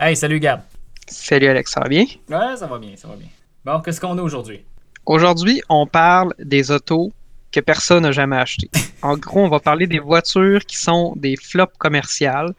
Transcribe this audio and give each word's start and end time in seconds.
Hey, 0.00 0.16
salut 0.16 0.38
Gab. 0.38 0.62
Salut 1.08 1.48
Alex, 1.48 1.72
ça 1.72 1.80
va 1.80 1.88
bien? 1.88 2.04
Ouais, 2.28 2.56
ça 2.56 2.66
va 2.66 2.78
bien, 2.78 2.96
ça 2.96 3.08
va 3.08 3.16
bien. 3.16 3.28
Bon, 3.64 3.80
qu'est-ce 3.80 4.00
qu'on 4.00 4.16
a 4.16 4.22
aujourd'hui? 4.22 4.64
Aujourd'hui, 5.04 5.60
on 5.68 5.86
parle 5.86 6.32
des 6.38 6.70
autos 6.70 7.12
que 7.50 7.60
personne 7.60 8.04
n'a 8.04 8.12
jamais 8.12 8.36
achetées. 8.36 8.70
En 9.02 9.16
gros, 9.16 9.40
on 9.44 9.48
va 9.48 9.60
parler 9.60 9.86
des 9.86 9.98
voitures 9.98 10.64
qui 10.64 10.76
sont 10.76 11.14
des 11.16 11.36
flops 11.36 11.76
commerciales. 11.78 12.52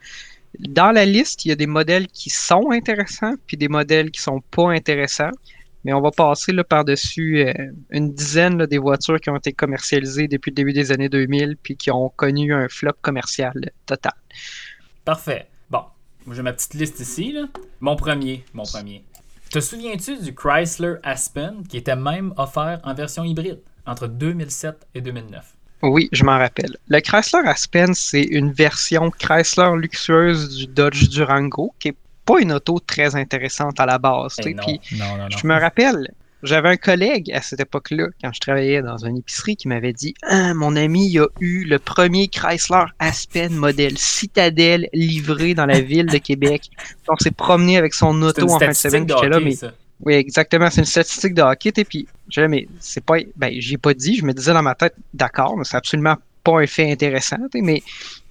Dans 0.57 0.91
la 0.91 1.05
liste, 1.05 1.43
il 1.45 1.49
y 1.49 1.51
a 1.51 1.55
des 1.55 1.67
modèles 1.67 2.07
qui 2.07 2.29
sont 2.29 2.71
intéressants, 2.71 3.33
puis 3.45 3.57
des 3.57 3.67
modèles 3.67 4.09
qui 4.09 4.21
sont 4.21 4.41
pas 4.51 4.69
intéressants. 4.71 5.31
Mais 5.83 5.93
on 5.93 6.01
va 6.01 6.11
passer 6.11 6.51
là, 6.51 6.63
par-dessus 6.63 7.39
euh, 7.39 7.53
une 7.89 8.13
dizaine 8.13 8.57
là, 8.57 8.67
des 8.67 8.77
voitures 8.77 9.19
qui 9.19 9.29
ont 9.29 9.37
été 9.37 9.53
commercialisées 9.53 10.27
depuis 10.27 10.51
le 10.51 10.55
début 10.55 10.73
des 10.73 10.91
années 10.91 11.09
2000, 11.09 11.57
puis 11.61 11.77
qui 11.77 11.89
ont 11.91 12.09
connu 12.09 12.53
un 12.53 12.67
flop 12.67 12.93
commercial 13.01 13.53
total. 13.85 14.13
Parfait. 15.05 15.47
Bon, 15.69 15.83
j'ai 16.31 16.41
ma 16.41 16.53
petite 16.53 16.73
liste 16.73 16.99
ici. 16.99 17.31
Là. 17.31 17.47
Mon 17.79 17.95
premier, 17.95 18.43
mon 18.53 18.63
premier. 18.63 19.03
Te 19.51 19.59
souviens-tu 19.59 20.17
du 20.17 20.35
Chrysler 20.35 20.95
Aspen 21.01 21.63
qui 21.67 21.77
était 21.77 21.95
même 21.95 22.33
offert 22.37 22.79
en 22.83 22.93
version 22.93 23.23
hybride 23.23 23.61
entre 23.87 24.07
2007 24.07 24.87
et 24.93 25.01
2009? 25.01 25.55
Oui, 25.81 26.09
je 26.11 26.23
m'en 26.23 26.37
rappelle. 26.37 26.75
Le 26.89 26.99
Chrysler 26.99 27.41
Aspen, 27.45 27.93
c'est 27.93 28.21
une 28.21 28.51
version 28.51 29.09
Chrysler 29.11 29.71
luxueuse 29.77 30.57
du 30.57 30.67
Dodge 30.67 31.09
Durango, 31.09 31.73
qui 31.79 31.89
est 31.89 31.95
pas 32.29 32.41
une 32.41 32.51
auto 32.51 32.79
très 32.79 33.15
intéressante 33.15 33.79
à 33.79 33.87
la 33.87 33.97
base. 33.97 34.35
Eh 34.45 34.53
Puis 34.53 34.79
je 34.91 35.47
me 35.47 35.59
rappelle, 35.59 36.11
j'avais 36.43 36.69
un 36.69 36.77
collègue 36.77 37.31
à 37.33 37.41
cette 37.41 37.59
époque-là, 37.59 38.07
quand 38.23 38.31
je 38.31 38.39
travaillais 38.39 38.83
dans 38.83 39.03
une 39.03 39.17
épicerie, 39.17 39.55
qui 39.55 39.67
m'avait 39.67 39.93
dit 39.93 40.13
Ah, 40.21 40.53
mon 40.53 40.75
ami, 40.75 41.09
il 41.09 41.19
a 41.19 41.27
eu 41.39 41.65
le 41.65 41.79
premier 41.79 42.27
Chrysler 42.27 42.85
Aspen 42.99 43.53
modèle 43.53 43.97
Citadel 43.97 44.89
livré 44.93 45.55
dans 45.55 45.65
la 45.65 45.81
ville 45.81 46.05
de 46.05 46.19
Québec. 46.19 46.69
On 47.07 47.17
s'est 47.17 47.31
promené 47.31 47.77
avec 47.77 47.95
son 47.95 48.21
auto 48.21 48.43
une 48.43 48.51
en 48.51 48.59
fin 48.59 48.67
de 48.67 48.73
semaine. 48.73 49.05
de 49.05 49.27
là, 49.27 49.39
mais 49.39 49.53
ça. 49.53 49.71
oui, 50.05 50.13
exactement. 50.13 50.69
C'est 50.69 50.81
une 50.81 50.85
statistique 50.85 51.33
de 51.33 51.41
hockey. 51.41 51.73
Et 51.77 51.83
puis, 51.83 52.07
je 52.29 52.41
mais 52.41 52.67
c'est 52.79 53.03
pas. 53.03 53.15
Ben, 53.37 53.51
j'y 53.57 53.73
ai 53.73 53.77
pas 53.79 53.95
dit. 53.95 54.17
Je 54.17 54.25
me 54.25 54.33
disais 54.33 54.53
dans 54.53 54.61
ma 54.61 54.75
tête, 54.75 54.93
d'accord, 55.15 55.57
mais 55.57 55.63
c'est 55.63 55.77
absolument 55.77 56.15
pas 56.43 56.61
un 56.61 56.67
fait 56.67 56.91
intéressant. 56.91 57.37
Mais 57.55 57.81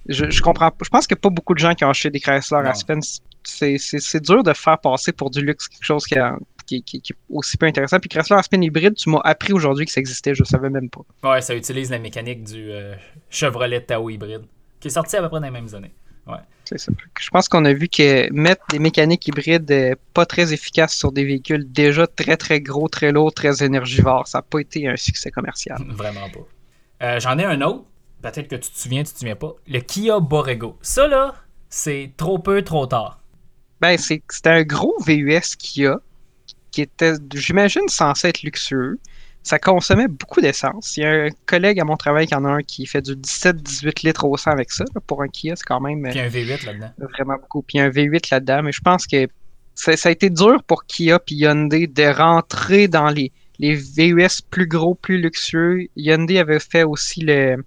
je, 0.07 0.29
je 0.29 0.41
comprends. 0.41 0.71
Je 0.81 0.89
pense 0.89 1.05
qu'il 1.05 1.15
n'y 1.15 1.19
a 1.19 1.23
pas 1.23 1.29
beaucoup 1.29 1.53
de 1.53 1.59
gens 1.59 1.75
qui 1.75 1.83
ont 1.83 1.89
acheté 1.89 2.09
des 2.09 2.21
Chrysler 2.21 2.63
Non. 2.63 2.69
Aspen. 2.69 3.01
C'est 3.43 4.21
dur 4.21 4.43
de 4.43 4.53
faire 4.53 4.79
passer 4.79 5.11
pour 5.11 5.29
du 5.29 5.41
luxe 5.41 5.67
quelque 5.67 5.83
chose 5.85 6.05
qui, 6.05 6.15
a- 6.17 6.37
qui, 6.65 6.83
qui- 6.83 7.01
qui 7.01 7.13
est 7.13 7.15
aussi 7.29 7.57
peu 7.57 7.65
intéressant. 7.65 7.99
Puis 7.99 8.09
Chrysler 8.09 8.37
Aspen 8.37 8.63
hybride, 8.63 8.95
tu 8.95 9.09
m'as 9.09 9.21
appris 9.23 9.53
aujourd'hui 9.53 9.85
que 9.85 9.91
ça 9.91 9.99
existait. 9.99 10.35
Je 10.35 10.43
savais 10.43 10.69
même 10.69 10.89
pas. 10.89 11.01
Ouais, 11.31 11.41
ça 11.41 11.55
utilise 11.55 11.89
la 11.89 11.99
mécanique 11.99 12.43
du 12.43 12.71
euh, 12.71 12.95
Chevrolet 13.29 13.81
Tahoe 13.81 14.11
hybride, 14.11 14.43
qui 14.79 14.87
est 14.87 14.91
sorti 14.91 15.15
à 15.17 15.21
peu 15.21 15.29
près 15.29 15.39
dans 15.39 15.45
les 15.45 15.51
mêmes 15.51 15.73
années. 15.73 15.93
C'est 16.65 16.77
ça. 16.77 16.91
Je 17.19 17.29
pense 17.29 17.49
qu'on 17.49 17.65
a 17.65 17.73
vu 17.73 17.87
que 17.87 18.31
mettre 18.31 18.63
des 18.69 18.77
mécaniques 18.77 19.27
hybrides 19.27 19.71
euh, 19.71 19.95
pas 20.13 20.27
très 20.27 20.53
efficaces 20.53 20.93
sur 20.95 21.11
des 21.11 21.25
véhicules 21.25 21.63
déjà 21.71 22.05
très 22.05 22.37
très 22.37 22.61
gros, 22.61 22.87
très 22.87 23.11
lourds, 23.11 23.33
très 23.33 23.63
énergivores, 23.63 24.27
ça 24.27 24.37
n'a 24.37 24.41
pas 24.43 24.59
été 24.59 24.87
un 24.87 24.95
succès 24.95 25.31
commercial. 25.31 25.81
Vraiment 25.89 26.29
pas. 26.29 27.05
Euh, 27.07 27.19
J'en 27.19 27.39
ai 27.39 27.45
un 27.45 27.59
autre. 27.61 27.85
Peut-être 28.21 28.47
que 28.47 28.55
tu 28.57 28.69
te 28.69 28.77
souviens, 28.77 29.03
tu 29.03 29.13
te 29.13 29.17
souviens 29.17 29.35
pas. 29.35 29.53
Le 29.67 29.79
Kia 29.79 30.19
Borrego. 30.19 30.77
Ça, 30.83 31.07
là, 31.07 31.33
c'est 31.69 32.11
trop 32.17 32.37
peu, 32.37 32.61
trop 32.61 32.85
tard. 32.85 33.18
Ben, 33.81 33.97
c'est- 33.97 34.21
c'était 34.29 34.49
un 34.49 34.63
gros 34.63 34.95
VUS 35.05 35.55
qu'il 35.57 35.83
y 35.83 35.87
a, 35.87 35.99
qui 36.71 36.81
était, 36.81 37.13
j'imagine, 37.33 37.87
censé 37.87 38.27
être 38.29 38.43
luxueux. 38.43 38.99
Ça 39.41 39.57
consommait 39.57 40.07
beaucoup 40.09 40.41
d'essence. 40.41 40.97
Il 40.97 41.03
y 41.03 41.05
a 41.05 41.11
un 41.11 41.29
collègue 41.45 41.79
à 41.79 41.85
mon 41.85 41.95
travail 41.95 42.27
qui 42.27 42.35
en 42.35 42.43
a 42.45 42.49
un 42.49 42.61
qui 42.61 42.85
fait 42.85 43.01
du 43.01 43.15
17-18 43.15 44.03
litres 44.03 44.25
au 44.25 44.35
100 44.37 44.51
avec 44.51 44.69
ça. 44.71 44.83
là. 44.93 45.01
Pour 45.07 45.23
un 45.23 45.27
Kia, 45.29 45.55
c'est 45.55 45.63
quand 45.63 45.79
même 45.79 46.03
Puis 46.09 46.19
un 46.19 46.27
V8 46.27 46.65
là-dedans. 46.65 46.91
vraiment 47.17 47.35
beaucoup. 47.37 47.61
Puis 47.61 47.79
un 47.79 47.89
V8 47.89 48.29
là-dedans, 48.31 48.63
mais 48.63 48.71
je 48.73 48.81
pense 48.81 49.07
que 49.07 49.27
ça, 49.75 49.95
ça 49.95 50.09
a 50.09 50.11
été 50.11 50.29
dur 50.29 50.61
pour 50.67 50.85
Kia 50.85 51.19
et 51.27 51.33
Hyundai 51.33 51.87
de 51.87 52.03
rentrer 52.13 52.89
dans 52.89 53.07
les, 53.07 53.31
les 53.59 53.75
VUS 53.75 54.41
plus 54.49 54.67
gros, 54.67 54.93
plus 54.93 55.19
luxueux. 55.21 55.87
Hyundai 55.95 56.37
avait 56.39 56.59
fait 56.59 56.83
aussi 56.83 57.21
le. 57.21 57.63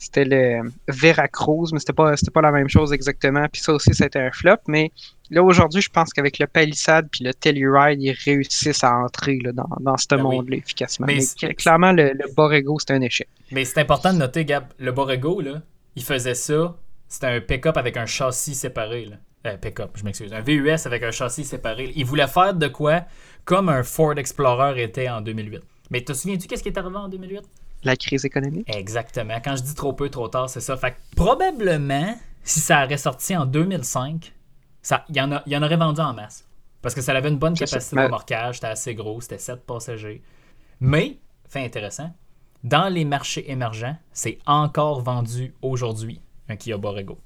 C'était 0.00 0.24
le 0.24 0.72
Veracruz, 0.88 1.70
mais 1.72 1.78
c'était 1.78 1.92
pas, 1.92 2.16
c'était 2.16 2.30
pas 2.30 2.40
la 2.40 2.50
même 2.52 2.68
chose 2.68 2.92
exactement. 2.92 3.46
Puis 3.52 3.60
ça 3.62 3.72
aussi, 3.74 3.94
c'était 3.94 4.18
un 4.18 4.30
flop. 4.32 4.56
Mais 4.66 4.90
là, 5.30 5.42
aujourd'hui, 5.44 5.82
je 5.82 5.90
pense 5.90 6.12
qu'avec 6.12 6.38
le 6.38 6.46
Palisade 6.46 7.06
puis 7.12 7.22
le 7.22 7.34
Telluride, 7.34 8.02
ils 8.02 8.12
réussissent 8.24 8.82
à 8.82 8.96
entrer 8.96 9.38
là, 9.44 9.52
dans, 9.52 9.68
dans 9.78 9.96
ce 9.96 10.06
Ben 10.10 10.16
oui. 10.24 10.36
monde-là 10.36 10.56
efficacement. 10.56 11.06
Mais 11.06 11.16
Mais, 11.16 11.20
c'est- 11.20 11.38
cl- 11.38 11.54
clairement, 11.54 11.92
le, 11.92 12.12
le 12.14 12.34
Borrego, 12.34 12.78
c'était 12.78 12.94
un 12.94 13.02
échec. 13.02 13.28
Mais 13.52 13.64
c'est 13.64 13.78
important 13.80 14.12
de 14.12 14.18
noter, 14.18 14.44
Gab, 14.44 14.64
le 14.78 14.90
Borrego, 14.90 15.40
là, 15.40 15.60
il 15.96 16.02
faisait 16.02 16.34
ça. 16.34 16.76
C'était 17.06 17.26
un 17.26 17.40
pick-up 17.40 17.76
avec 17.76 17.96
un 17.96 18.06
châssis 18.06 18.54
séparé. 18.54 19.04
Là. 19.04 19.16
Euh, 19.46 19.56
pick-up, 19.56 19.90
je 19.96 20.04
m'excuse. 20.04 20.32
Un 20.32 20.40
VUS 20.40 20.86
avec 20.86 21.02
un 21.02 21.10
châssis 21.10 21.44
séparé. 21.44 21.92
Il 21.94 22.04
voulait 22.06 22.26
faire 22.26 22.54
de 22.54 22.68
quoi 22.68 23.02
comme 23.44 23.68
un 23.68 23.82
Ford 23.82 24.16
Explorer 24.16 24.82
était 24.82 25.08
en 25.08 25.20
2008. 25.20 25.60
Mais 25.90 26.02
te 26.02 26.12
souviens-tu 26.12 26.46
qu'est-ce 26.46 26.62
qui 26.62 26.68
est 26.68 26.78
arrivé 26.78 26.96
en 26.96 27.08
2008? 27.08 27.40
La 27.82 27.96
crise 27.96 28.24
économique? 28.24 28.68
Exactement. 28.74 29.38
Quand 29.42 29.56
je 29.56 29.62
dis 29.62 29.74
trop 29.74 29.92
peu, 29.92 30.08
trop 30.08 30.28
tard, 30.28 30.50
c'est 30.50 30.60
ça. 30.60 30.76
Fait 30.76 30.92
que 30.92 30.96
probablement, 31.16 32.14
si 32.42 32.60
ça 32.60 32.84
aurait 32.84 32.98
sorti 32.98 33.36
en 33.36 33.46
2005, 33.46 34.32
ça, 34.82 35.04
il, 35.08 35.16
y 35.16 35.20
en 35.20 35.32
a, 35.32 35.42
il 35.46 35.52
y 35.52 35.56
en 35.56 35.62
aurait 35.62 35.76
vendu 35.76 36.00
en 36.00 36.12
masse. 36.12 36.46
Parce 36.82 36.94
que 36.94 37.00
ça 37.00 37.12
avait 37.12 37.28
une 37.28 37.38
bonne 37.38 37.54
capacité 37.54 37.96
de 37.96 38.02
remorquage, 38.02 38.56
c'était 38.56 38.66
assez 38.68 38.94
gros, 38.94 39.20
c'était 39.20 39.38
7 39.38 39.64
passagers. 39.66 40.22
Mais, 40.80 41.18
fait 41.48 41.64
intéressant, 41.64 42.10
dans 42.64 42.88
les 42.88 43.04
marchés 43.04 43.50
émergents, 43.50 43.96
c'est 44.12 44.38
encore 44.46 45.02
vendu 45.02 45.54
aujourd'hui, 45.62 46.20
un 46.48 46.56
Kia 46.56 46.78
Borrego. 46.78 47.18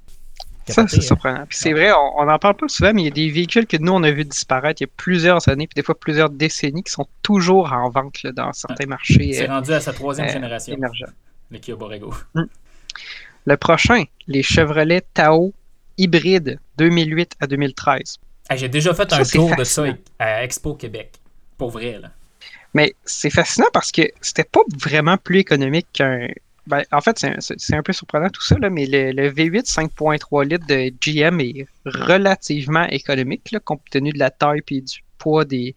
Ça, 0.67 0.87
c'est 0.89 0.99
hein? 0.99 1.01
surprenant. 1.01 1.45
Puis 1.47 1.59
c'est 1.59 1.73
vrai, 1.73 1.93
on 1.93 2.25
n'en 2.25 2.39
parle 2.39 2.57
pas 2.57 2.69
souvent, 2.69 2.93
mais 2.95 3.03
il 3.03 3.05
y 3.05 3.09
a 3.09 3.11
des 3.11 3.31
véhicules 3.31 3.67
que 3.67 3.77
nous, 3.77 3.93
on 3.93 4.03
a 4.03 4.11
vu 4.11 4.25
disparaître 4.25 4.81
il 4.81 4.85
y 4.85 4.89
a 4.89 4.93
plusieurs 4.97 5.47
années, 5.49 5.67
puis 5.67 5.75
des 5.75 5.83
fois 5.83 5.99
plusieurs 5.99 6.31
décennies, 6.31 6.83
qui 6.83 6.93
sont 6.93 7.07
toujours 7.23 7.73
en 7.73 7.91
vente 7.91 8.23
là, 8.23 8.33
dans 8.33 8.53
certains 8.53 8.87
marchés 8.87 9.33
C'est 9.33 9.49
euh, 9.49 9.53
rendu 9.53 9.73
à 9.73 9.81
sa 9.81 9.93
troisième 9.93 10.29
euh, 10.29 10.33
génération, 10.33 10.75
émergents. 10.75 11.13
le 11.51 11.59
Kia 11.59 11.77
Borrego. 11.77 12.15
Le 13.47 13.57
prochain, 13.57 14.05
les 14.27 14.43
Chevrolet 14.43 15.03
Tahoe 15.13 15.53
hybrides 15.99 16.59
2008 16.79 17.33
à 17.41 17.47
2013. 17.47 18.19
Hey, 18.49 18.59
J'ai 18.59 18.69
déjà 18.69 18.95
fait 18.95 19.11
Ça, 19.11 19.19
un 19.19 19.25
tour 19.25 19.55
de 19.57 19.65
ça 19.65 19.85
à 20.19 20.45
Expo 20.45 20.75
Québec. 20.75 21.13
Pour 21.59 21.71
vrai, 21.71 21.99
là. 22.01 22.11
Mais 22.75 22.95
c'est 23.05 23.31
fascinant 23.31 23.69
parce 23.73 23.93
que 23.93 24.03
c'était 24.21 24.45
pas 24.45 24.63
vraiment 24.83 25.17
plus 25.17 25.39
économique 25.39 25.87
qu'un. 25.93 26.27
Ben, 26.67 26.83
en 26.93 27.01
fait, 27.01 27.19
c'est 27.19 27.75
un, 27.75 27.79
un 27.79 27.83
peu 27.83 27.93
surprenant 27.93 28.31
tout 28.31 28.43
ça, 28.43 28.57
là, 28.59 28.71
mais 28.71 28.87
le, 28.87 29.13
le 29.13 29.31
V8 29.31 29.71
5.3 29.71 30.45
litres 30.49 30.67
de 30.67 30.91
GM 31.01 31.41
est 31.41 31.67
relativement 31.85 32.85
économique, 32.85 33.51
là, 33.53 33.61
compte 33.61 33.83
tenu 33.91 34.13
de 34.13 34.19
la 34.19 34.31
taille 34.31 34.63
et 34.71 34.81
du 34.81 35.05
poids 35.19 35.45
des, 35.45 35.75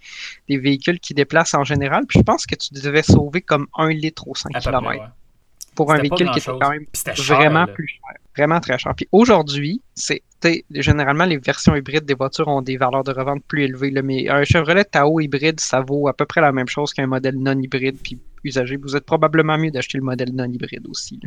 des 0.47 0.57
véhicules 0.57 0.99
qui 0.99 1.13
déplacent 1.13 1.53
en 1.53 1.63
général. 1.63 2.05
Puis 2.07 2.19
je 2.19 2.23
pense 2.23 2.45
que 2.45 2.55
tu 2.55 2.73
devais 2.73 3.03
sauver 3.03 3.41
comme 3.41 3.67
1 3.77 3.89
litre 3.89 4.27
au 4.27 4.35
5 4.35 4.51
À 4.53 4.59
peu 4.59 4.63
km 4.63 4.83
près, 4.83 4.99
ouais. 4.99 5.05
pour 5.75 5.91
un 5.91 5.97
véhicule 5.99 6.29
qui 6.31 6.39
était 6.39 6.51
quand 6.59 6.69
même 6.69 6.85
cher, 6.93 7.15
vraiment 7.15 7.65
plus 7.67 7.87
cher. 7.87 8.15
Vraiment 8.37 8.59
très 8.59 8.77
cher. 8.77 8.93
Puis 8.95 9.07
aujourd'hui, 9.11 9.81
c'est 9.95 10.21
généralement 10.69 11.25
les 11.25 11.37
versions 11.37 11.75
hybrides 11.75 12.05
des 12.05 12.13
voitures 12.13 12.47
ont 12.47 12.61
des 12.61 12.77
valeurs 12.77 13.03
de 13.03 13.11
revente 13.11 13.43
plus 13.47 13.63
élevées. 13.63 13.89
là, 13.89 14.03
mais 14.03 14.29
un 14.29 14.43
Chevrolet 14.43 14.83
Tahoe 14.83 15.23
hybride, 15.23 15.59
ça 15.59 15.81
vaut 15.81 16.07
à 16.07 16.13
peu 16.13 16.25
près 16.25 16.41
la 16.41 16.51
même 16.51 16.67
chose 16.67 16.93
qu'un 16.93 17.07
modèle 17.07 17.35
non 17.37 17.59
hybride 17.59 17.97
puis 18.01 18.19
usagé. 18.43 18.77
Vous 18.77 18.95
êtes 18.95 19.05
probablement 19.05 19.57
mieux 19.57 19.71
d'acheter 19.71 19.97
le 19.97 20.03
modèle 20.03 20.31
non 20.33 20.45
hybride 20.45 20.85
aussi. 20.87 21.19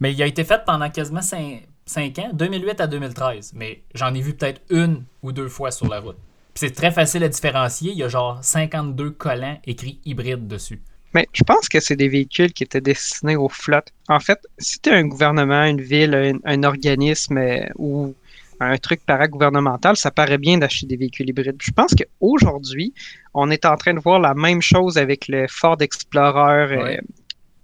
Mais 0.00 0.12
il 0.12 0.22
a 0.22 0.26
été 0.26 0.44
fait 0.44 0.62
pendant 0.66 0.90
quasiment 0.90 1.22
5, 1.22 2.18
ans, 2.18 2.30
2008 2.34 2.80
à 2.80 2.86
2013. 2.86 3.52
Mais 3.54 3.82
j'en 3.94 4.12
ai 4.14 4.20
vu 4.20 4.34
peut-être 4.34 4.60
une 4.68 5.04
ou 5.22 5.32
deux 5.32 5.48
fois 5.48 5.70
sur 5.70 5.88
la 5.88 6.00
route. 6.00 6.18
C'est 6.54 6.74
très 6.74 6.90
facile 6.90 7.24
à 7.24 7.28
différencier. 7.28 7.92
Il 7.92 7.98
y 7.98 8.02
a 8.02 8.08
genre 8.08 8.38
52 8.44 9.10
collants 9.12 9.58
écrits 9.64 10.00
hybride 10.04 10.46
dessus. 10.46 10.82
Mais 11.14 11.28
je 11.32 11.42
pense 11.44 11.68
que 11.68 11.80
c'est 11.80 11.96
des 11.96 12.08
véhicules 12.08 12.52
qui 12.52 12.64
étaient 12.64 12.80
destinés 12.80 13.36
aux 13.36 13.48
flottes. 13.48 13.92
En 14.08 14.20
fait, 14.20 14.38
si 14.58 14.80
tu 14.80 14.90
un 14.90 15.06
gouvernement, 15.06 15.64
une 15.64 15.80
ville, 15.80 16.14
un, 16.14 16.38
un 16.44 16.62
organisme 16.62 17.38
euh, 17.38 17.66
ou 17.76 18.14
un 18.60 18.78
truc 18.78 19.04
paragouvernemental, 19.04 19.96
ça 19.96 20.10
paraît 20.10 20.38
bien 20.38 20.58
d'acheter 20.58 20.86
des 20.86 20.96
véhicules 20.96 21.28
hybrides. 21.28 21.56
Je 21.60 21.72
pense 21.72 21.94
qu'aujourd'hui, 21.94 22.94
on 23.34 23.50
est 23.50 23.64
en 23.64 23.76
train 23.76 23.94
de 23.94 24.00
voir 24.00 24.20
la 24.20 24.34
même 24.34 24.62
chose 24.62 24.98
avec 24.98 25.28
le 25.28 25.46
Ford 25.48 25.76
Explorer, 25.80 26.76
euh, 26.76 26.96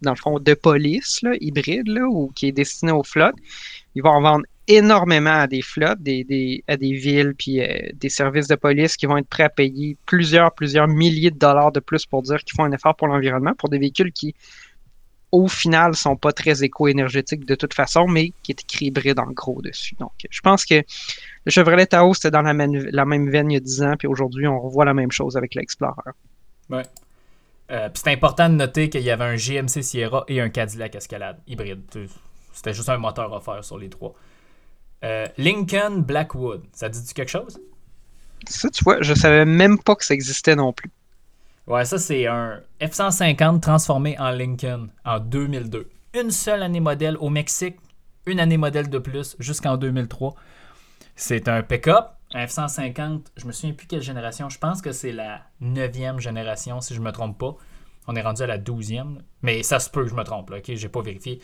dans 0.02 0.12
le 0.12 0.16
fond, 0.16 0.38
de 0.38 0.54
police, 0.54 1.20
là, 1.22 1.32
hybride, 1.40 1.88
là, 1.88 2.06
ou 2.06 2.32
qui 2.34 2.48
est 2.48 2.52
destiné 2.52 2.92
aux 2.92 3.02
flottes. 3.02 3.36
Ils 3.94 4.02
vont 4.02 4.10
en 4.10 4.22
vendre 4.22 4.44
énormément 4.68 5.30
à 5.40 5.46
des 5.48 5.62
flottes, 5.62 5.98
à 5.98 6.76
des 6.76 6.92
villes, 6.92 7.34
puis 7.36 7.60
euh, 7.60 7.88
des 7.94 8.10
services 8.10 8.48
de 8.48 8.54
police 8.54 8.96
qui 8.96 9.06
vont 9.06 9.16
être 9.16 9.28
prêts 9.28 9.44
à 9.44 9.48
payer 9.48 9.96
plusieurs, 10.06 10.52
plusieurs 10.54 10.86
milliers 10.88 11.30
de 11.32 11.38
dollars 11.38 11.72
de 11.72 11.80
plus 11.80 12.06
pour 12.06 12.22
dire 12.22 12.38
qu'ils 12.44 12.54
font 12.54 12.64
un 12.64 12.72
effort 12.72 12.94
pour 12.94 13.08
l'environnement, 13.08 13.54
pour 13.54 13.70
des 13.70 13.78
véhicules 13.78 14.12
qui, 14.12 14.34
au 15.32 15.48
final, 15.48 15.94
sont 15.94 16.16
pas 16.16 16.32
très 16.32 16.62
éco-énergétiques 16.64 17.44
de 17.46 17.54
toute 17.54 17.74
façon, 17.74 18.06
mais 18.06 18.32
qui 18.42 18.52
est 18.52 18.60
écrit 18.62 18.86
hybride 18.86 19.18
en 19.18 19.30
gros 19.32 19.60
dessus. 19.62 19.94
Donc, 19.98 20.12
je 20.30 20.40
pense 20.40 20.64
que 20.64 20.74
le 20.76 21.50
Chevrolet 21.50 21.86
Tahoe, 21.86 22.14
c'était 22.14 22.30
dans 22.30 22.42
la, 22.42 22.54
même- 22.54 22.88
la 22.92 23.04
même 23.06 23.30
veine 23.30 23.50
il 23.50 23.54
y 23.54 23.56
a 23.58 23.60
10 23.60 23.82
ans, 23.82 23.94
puis 23.98 24.08
aujourd'hui, 24.08 24.46
on 24.46 24.60
revoit 24.60 24.84
la 24.84 24.94
même 24.94 25.12
chose 25.12 25.36
avec 25.36 25.54
l'Explorer. 25.54 26.12
Euh, 27.70 27.88
puis 27.90 28.00
c'est 28.02 28.12
important 28.12 28.48
de 28.48 28.54
noter 28.54 28.88
qu'il 28.88 29.02
y 29.02 29.10
avait 29.10 29.24
un 29.24 29.36
GMC 29.36 29.82
Sierra 29.82 30.24
et 30.28 30.40
un 30.40 30.48
Cadillac 30.48 30.94
Escalade 30.94 31.38
hybride. 31.46 31.82
C'était 32.52 32.72
juste 32.72 32.88
un 32.88 32.96
moteur 32.98 33.30
offert 33.32 33.62
sur 33.62 33.78
les 33.78 33.90
trois. 33.90 34.14
Euh, 35.04 35.26
Lincoln 35.36 36.02
Blackwood, 36.02 36.64
ça 36.72 36.88
dit 36.88 37.14
quelque 37.14 37.28
chose? 37.28 37.60
Ça, 38.46 38.68
tu 38.70 38.84
vois, 38.84 39.02
je 39.02 39.14
savais 39.14 39.44
même 39.44 39.78
pas 39.78 39.94
que 39.94 40.04
ça 40.04 40.14
existait 40.14 40.56
non 40.56 40.72
plus. 40.72 40.90
Ouais, 41.66 41.84
ça, 41.84 41.98
c'est 41.98 42.26
un 42.26 42.60
F-150 42.80 43.60
transformé 43.60 44.18
en 44.18 44.30
Lincoln 44.30 44.88
en 45.04 45.20
2002. 45.20 45.88
Une 46.14 46.30
seule 46.30 46.62
année 46.62 46.80
modèle 46.80 47.16
au 47.18 47.28
Mexique, 47.28 47.76
une 48.26 48.40
année 48.40 48.56
modèle 48.56 48.88
de 48.88 48.98
plus 48.98 49.36
jusqu'en 49.38 49.76
2003. 49.76 50.34
C'est 51.14 51.48
un 51.48 51.62
pick-up, 51.62 52.06
un 52.34 52.46
F-150, 52.46 53.26
je 53.36 53.46
me 53.46 53.52
souviens 53.52 53.74
plus 53.74 53.86
quelle 53.86 54.02
génération. 54.02 54.48
Je 54.48 54.58
pense 54.58 54.80
que 54.80 54.92
c'est 54.92 55.12
la 55.12 55.42
9e 55.62 56.18
génération, 56.20 56.80
si 56.80 56.94
je 56.94 57.00
me 57.00 57.12
trompe 57.12 57.38
pas. 57.38 57.56
On 58.06 58.16
est 58.16 58.22
rendu 58.22 58.42
à 58.42 58.46
la 58.46 58.58
12e. 58.58 59.18
Mais 59.42 59.62
ça 59.62 59.78
se 59.78 59.90
peut 59.90 60.04
que 60.04 60.10
je 60.10 60.14
me 60.14 60.24
trompe, 60.24 60.50
là, 60.50 60.58
ok? 60.58 60.74
J'ai 60.74 60.88
pas 60.88 61.02
vérifié. 61.02 61.40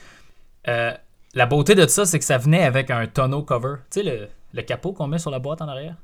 Euh, 0.69 0.95
la 1.34 1.46
beauté 1.46 1.75
de 1.75 1.86
ça, 1.86 2.06
c'est 2.06 2.19
que 2.19 2.25
ça 2.25 2.38
venait 2.38 2.64
avec 2.64 2.90
un 2.90 3.06
tonneau 3.06 3.42
cover. 3.42 3.76
Tu 3.90 4.00
sais, 4.00 4.02
le, 4.02 4.28
le 4.52 4.62
capot 4.62 4.92
qu'on 4.92 5.06
met 5.06 5.19
sur 5.19 5.31
la 5.31 5.38
boîte 5.38 5.62
en 5.62 5.69
arrière? 5.69 5.96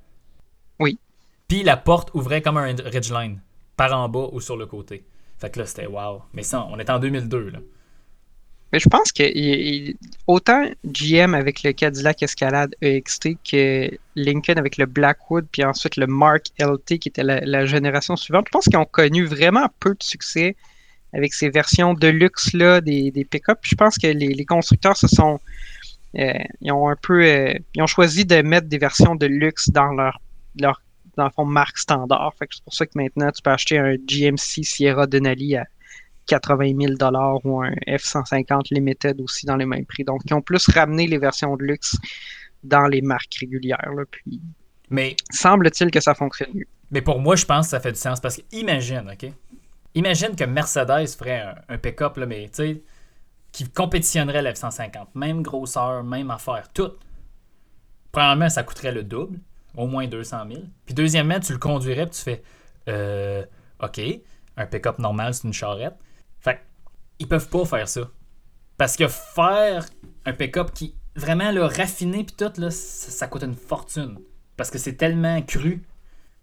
Oui. 0.79 0.99
Puis 1.49 1.63
la 1.63 1.77
porte 1.77 2.11
ouvrait 2.15 2.43
comme 2.43 2.57
un 2.57 2.75
Ridgeline, 2.85 3.41
par 3.77 3.93
en 3.97 4.09
bas 4.09 4.29
ou 4.33 4.41
sur 4.41 4.57
le 4.57 4.67
côté. 4.67 5.05
Fait 5.39 5.51
que 5.51 5.59
là, 5.59 5.67
c'était 5.67 5.87
wow. 5.87 6.23
Mais 6.33 6.43
ça, 6.43 6.67
on 6.71 6.79
est 6.79 6.91
en 6.91 6.99
2002, 6.99 7.51
là. 7.51 7.59
Mais 8.73 8.79
je 8.79 8.89
pense 8.89 9.11
que 9.11 9.25
autant 10.29 10.65
GM 10.85 11.35
avec 11.35 11.65
le 11.65 11.73
Cadillac 11.73 12.23
Escalade 12.23 12.75
EXT 12.81 13.31
que 13.43 13.91
Lincoln 14.15 14.59
avec 14.59 14.77
le 14.77 14.87
Blackwood, 14.87 15.47
puis 15.51 15.65
ensuite 15.65 15.97
le 15.97 16.07
Mark 16.07 16.47
LT 16.61 16.99
qui 17.01 17.09
était 17.09 17.25
la, 17.25 17.67
génération 17.67 18.15
suivante, 18.15 18.47
je 18.47 18.51
pense 18.51 18.65
qu'ils 18.67 18.77
ont 18.77 18.85
connu 18.85 19.25
vraiment 19.25 19.67
peu 19.81 19.91
de 19.91 20.03
succès 20.03 20.57
avec 21.13 21.35
ces 21.35 21.51
versions 21.51 21.95
de 21.95 22.09
luxe 22.09 22.53
là 22.53 22.81
des, 22.81 23.11
des 23.11 23.25
pick-up. 23.25 23.59
Je 23.63 23.75
pense 23.75 23.99
que 23.99 24.07
les, 24.07 24.45
constructeurs 24.45 24.97
se 24.97 25.09
sont 25.09 25.41
euh, 26.19 26.33
ils 26.61 26.73
ont 26.73 26.89
un 26.89 26.97
peu 27.01 27.25
euh, 27.25 27.55
ils 27.75 27.83
ont 27.83 27.87
choisi 27.87 28.25
de 28.25 28.43
mettre 28.43 28.69
des 28.69 28.79
versions 28.79 29.15
de 29.15 29.27
luxe 29.27 29.71
dans 29.71 29.93
leur 29.93 30.21
leur 30.57 30.83
dans 31.17 31.25
le 31.25 31.31
fond 31.31 31.45
marque 31.45 31.79
standard. 31.79 32.33
Fait 32.39 32.47
que 32.47 32.55
c'est 32.55 32.65
pour 32.65 32.75
ça 32.75 32.87
que 32.87 32.93
maintenant 32.95 33.31
tu 33.31 33.43
peux 33.43 33.51
acheter 33.51 33.79
un 33.79 33.95
GMC 33.95 34.65
Sierra 34.65 35.07
Denali 35.07 35.57
à 35.57 35.67
80 36.27 36.97
000 36.99 37.41
ou 37.45 37.61
un 37.61 37.73
F-150 37.89 38.73
Limited 38.73 39.21
aussi 39.21 39.47
dans 39.47 39.57
les 39.57 39.67
mêmes 39.67 39.85
prix. 39.85 40.05
Donc, 40.05 40.23
ils 40.27 40.35
ont 40.35 40.43
plus 40.43 40.65
ramené 40.69 41.07
les 41.09 41.19
versions 41.19 41.57
de 41.57 41.65
luxe 41.65 41.97
dans 42.63 42.87
les 42.87 43.01
marques 43.03 43.35
régulières. 43.41 43.91
puis, 44.11 44.41
mais 44.91 45.17
semble-t-il 45.31 45.91
que 45.91 46.01
ça 46.01 46.15
fonctionne 46.15 46.51
mieux. 46.55 46.67
Mais 46.91 47.03
pour 47.03 47.21
moi, 47.21 47.37
je 47.37 47.45
pense 47.45 47.67
que 47.67 47.71
ça 47.71 47.81
fait 47.81 47.93
du 47.93 47.99
sens 47.99 48.21
parce 48.21 48.37
que 48.37 48.43
imagine, 48.53 49.11
OK? 49.13 49.31
Imagine 49.95 50.37
que 50.37 50.45
Mercedes 50.45 51.09
ferait 51.19 51.55
un, 51.69 51.79
pick-up, 51.79 52.17
mais 52.17 52.49
tu 52.49 52.83
qui 53.53 53.69
compétitionnerait 53.69 54.43
lf 54.43 54.57
150 54.57 55.15
Même 55.17 55.43
grosseur, 55.43 56.05
même 56.05 56.31
affaire, 56.31 56.69
tout. 56.73 56.93
Premièrement, 58.13 58.49
ça 58.49 58.63
coûterait 58.63 58.93
le 58.93 59.03
double, 59.03 59.41
au 59.77 59.87
moins 59.87 60.07
200 60.07 60.45
000. 60.49 60.63
Puis 60.85 60.95
deuxièmement, 60.95 61.41
tu 61.41 61.53
le 61.53 61.59
conduirais, 61.59 62.07
puis 62.07 62.17
tu 62.17 62.23
fais, 62.23 62.43
euh, 62.89 63.45
OK, 63.83 64.01
un 64.57 64.67
pick-up 64.67 64.99
normal, 64.99 65.35
c'est 65.35 65.49
une 65.49 65.53
charrette. 65.53 65.97
Fait 66.39 66.61
ils 67.19 67.29
peuvent 67.29 67.49
pas 67.49 67.65
faire 67.65 67.89
ça. 67.89 68.03
Parce 68.77 68.97
que 68.97 69.09
faire 69.09 69.87
un 70.25 70.33
pick-up 70.33 70.73
qui 70.73 70.95
vraiment 71.17 71.53
le 71.53 71.65
raffiné 71.65 72.25
puis 72.25 72.35
tout, 72.37 72.61
là, 72.61 72.71
ça, 72.71 73.27
coûte 73.27 73.43
une 73.43 73.55
fortune. 73.55 74.19
Parce 74.57 74.71
que 74.71 74.79
c'est 74.79 74.95
tellement 74.95 75.41
cru 75.43 75.83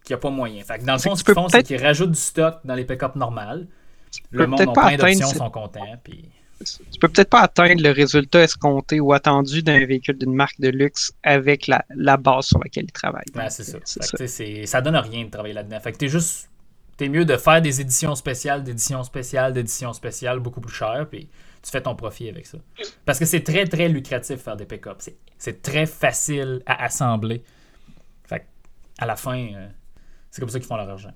qu'il 0.08 0.16
n'y 0.16 0.20
a 0.20 0.22
pas 0.22 0.30
moyen. 0.30 0.64
Fait 0.64 0.80
que 0.80 0.86
dans 0.86 0.94
le 0.94 1.00
fond, 1.00 1.16
ce 1.16 1.24
qu'ils 1.24 1.34
font, 1.34 1.50
c'est 1.50 1.64
qu'ils 1.64 1.84
rajoutent 1.84 2.12
du 2.12 2.20
stock 2.20 2.60
dans 2.64 2.76
les 2.76 2.86
pick-up 2.86 3.16
normales. 3.16 3.68
Le 4.32 4.48
monde 4.48 4.62
a 4.62 4.68
plein 4.68 4.98
d'options, 4.98 5.28
sont 5.28 5.50
contents. 5.50 5.98
Puis... 6.04 6.30
Tu 6.60 7.00
peux 7.00 7.08
peut-être 7.08 7.30
pas 7.30 7.42
atteindre 7.42 7.82
le 7.84 7.92
résultat 7.92 8.42
escompté 8.42 9.00
ou 9.00 9.14
attendu 9.14 9.62
d'un 9.62 9.86
véhicule 9.86 10.18
d'une 10.18 10.34
marque 10.34 10.60
de 10.60 10.70
luxe 10.70 11.12
avec 11.22 11.68
la, 11.68 12.18
base 12.18 12.48
sur 12.48 12.60
laquelle 12.60 12.86
il 12.86 12.92
travaille. 12.92 13.26
c'est 13.50 13.64
ça. 13.64 13.78
ça. 13.86 14.66
ça 14.66 14.82
donne 14.82 14.96
rien 14.96 15.26
de 15.26 15.30
travailler 15.30 15.54
là-dedans. 15.54 15.80
Fait 15.80 15.92
que 15.92 15.98
t'es 15.98 16.08
juste 16.08 16.50
t'es 16.98 17.10
mieux 17.10 17.26
de 17.26 17.38
faire 17.38 17.62
des 17.62 17.80
éditions 17.80 18.16
spéciales, 18.16 18.64
d'éditions 18.64 19.04
spéciales, 19.04 19.54
d'éditions 19.54 19.94
spéciales, 19.94 20.40
beaucoup 20.40 20.62
plus 20.62 20.74
cher, 20.74 21.06
puis 21.10 21.30
tu 21.62 21.72
fais 21.72 21.82
ton 21.82 21.96
profit 21.96 22.28
avec 22.28 22.46
ça. 22.46 22.58
Parce 23.06 23.20
que 23.20 23.26
c'est 23.26 23.42
très, 23.44 23.66
très 23.66 23.88
lucratif 23.88 24.42
faire 24.42 24.58
des 24.58 24.66
pick-up. 24.66 25.02
C'est 25.38 25.62
très 25.62 25.86
facile 25.86 26.62
à 26.66 26.84
assembler. 26.84 27.44
Fait 28.24 28.46
à 28.98 29.06
la 29.06 29.16
fin, 29.16 29.38
euh, 29.38 29.68
c'est 30.32 30.42
comme 30.42 30.50
ça 30.50 30.60
qu'ils 30.60 30.68
font 30.68 30.78
leur 30.78 30.90
argent. 30.90 31.14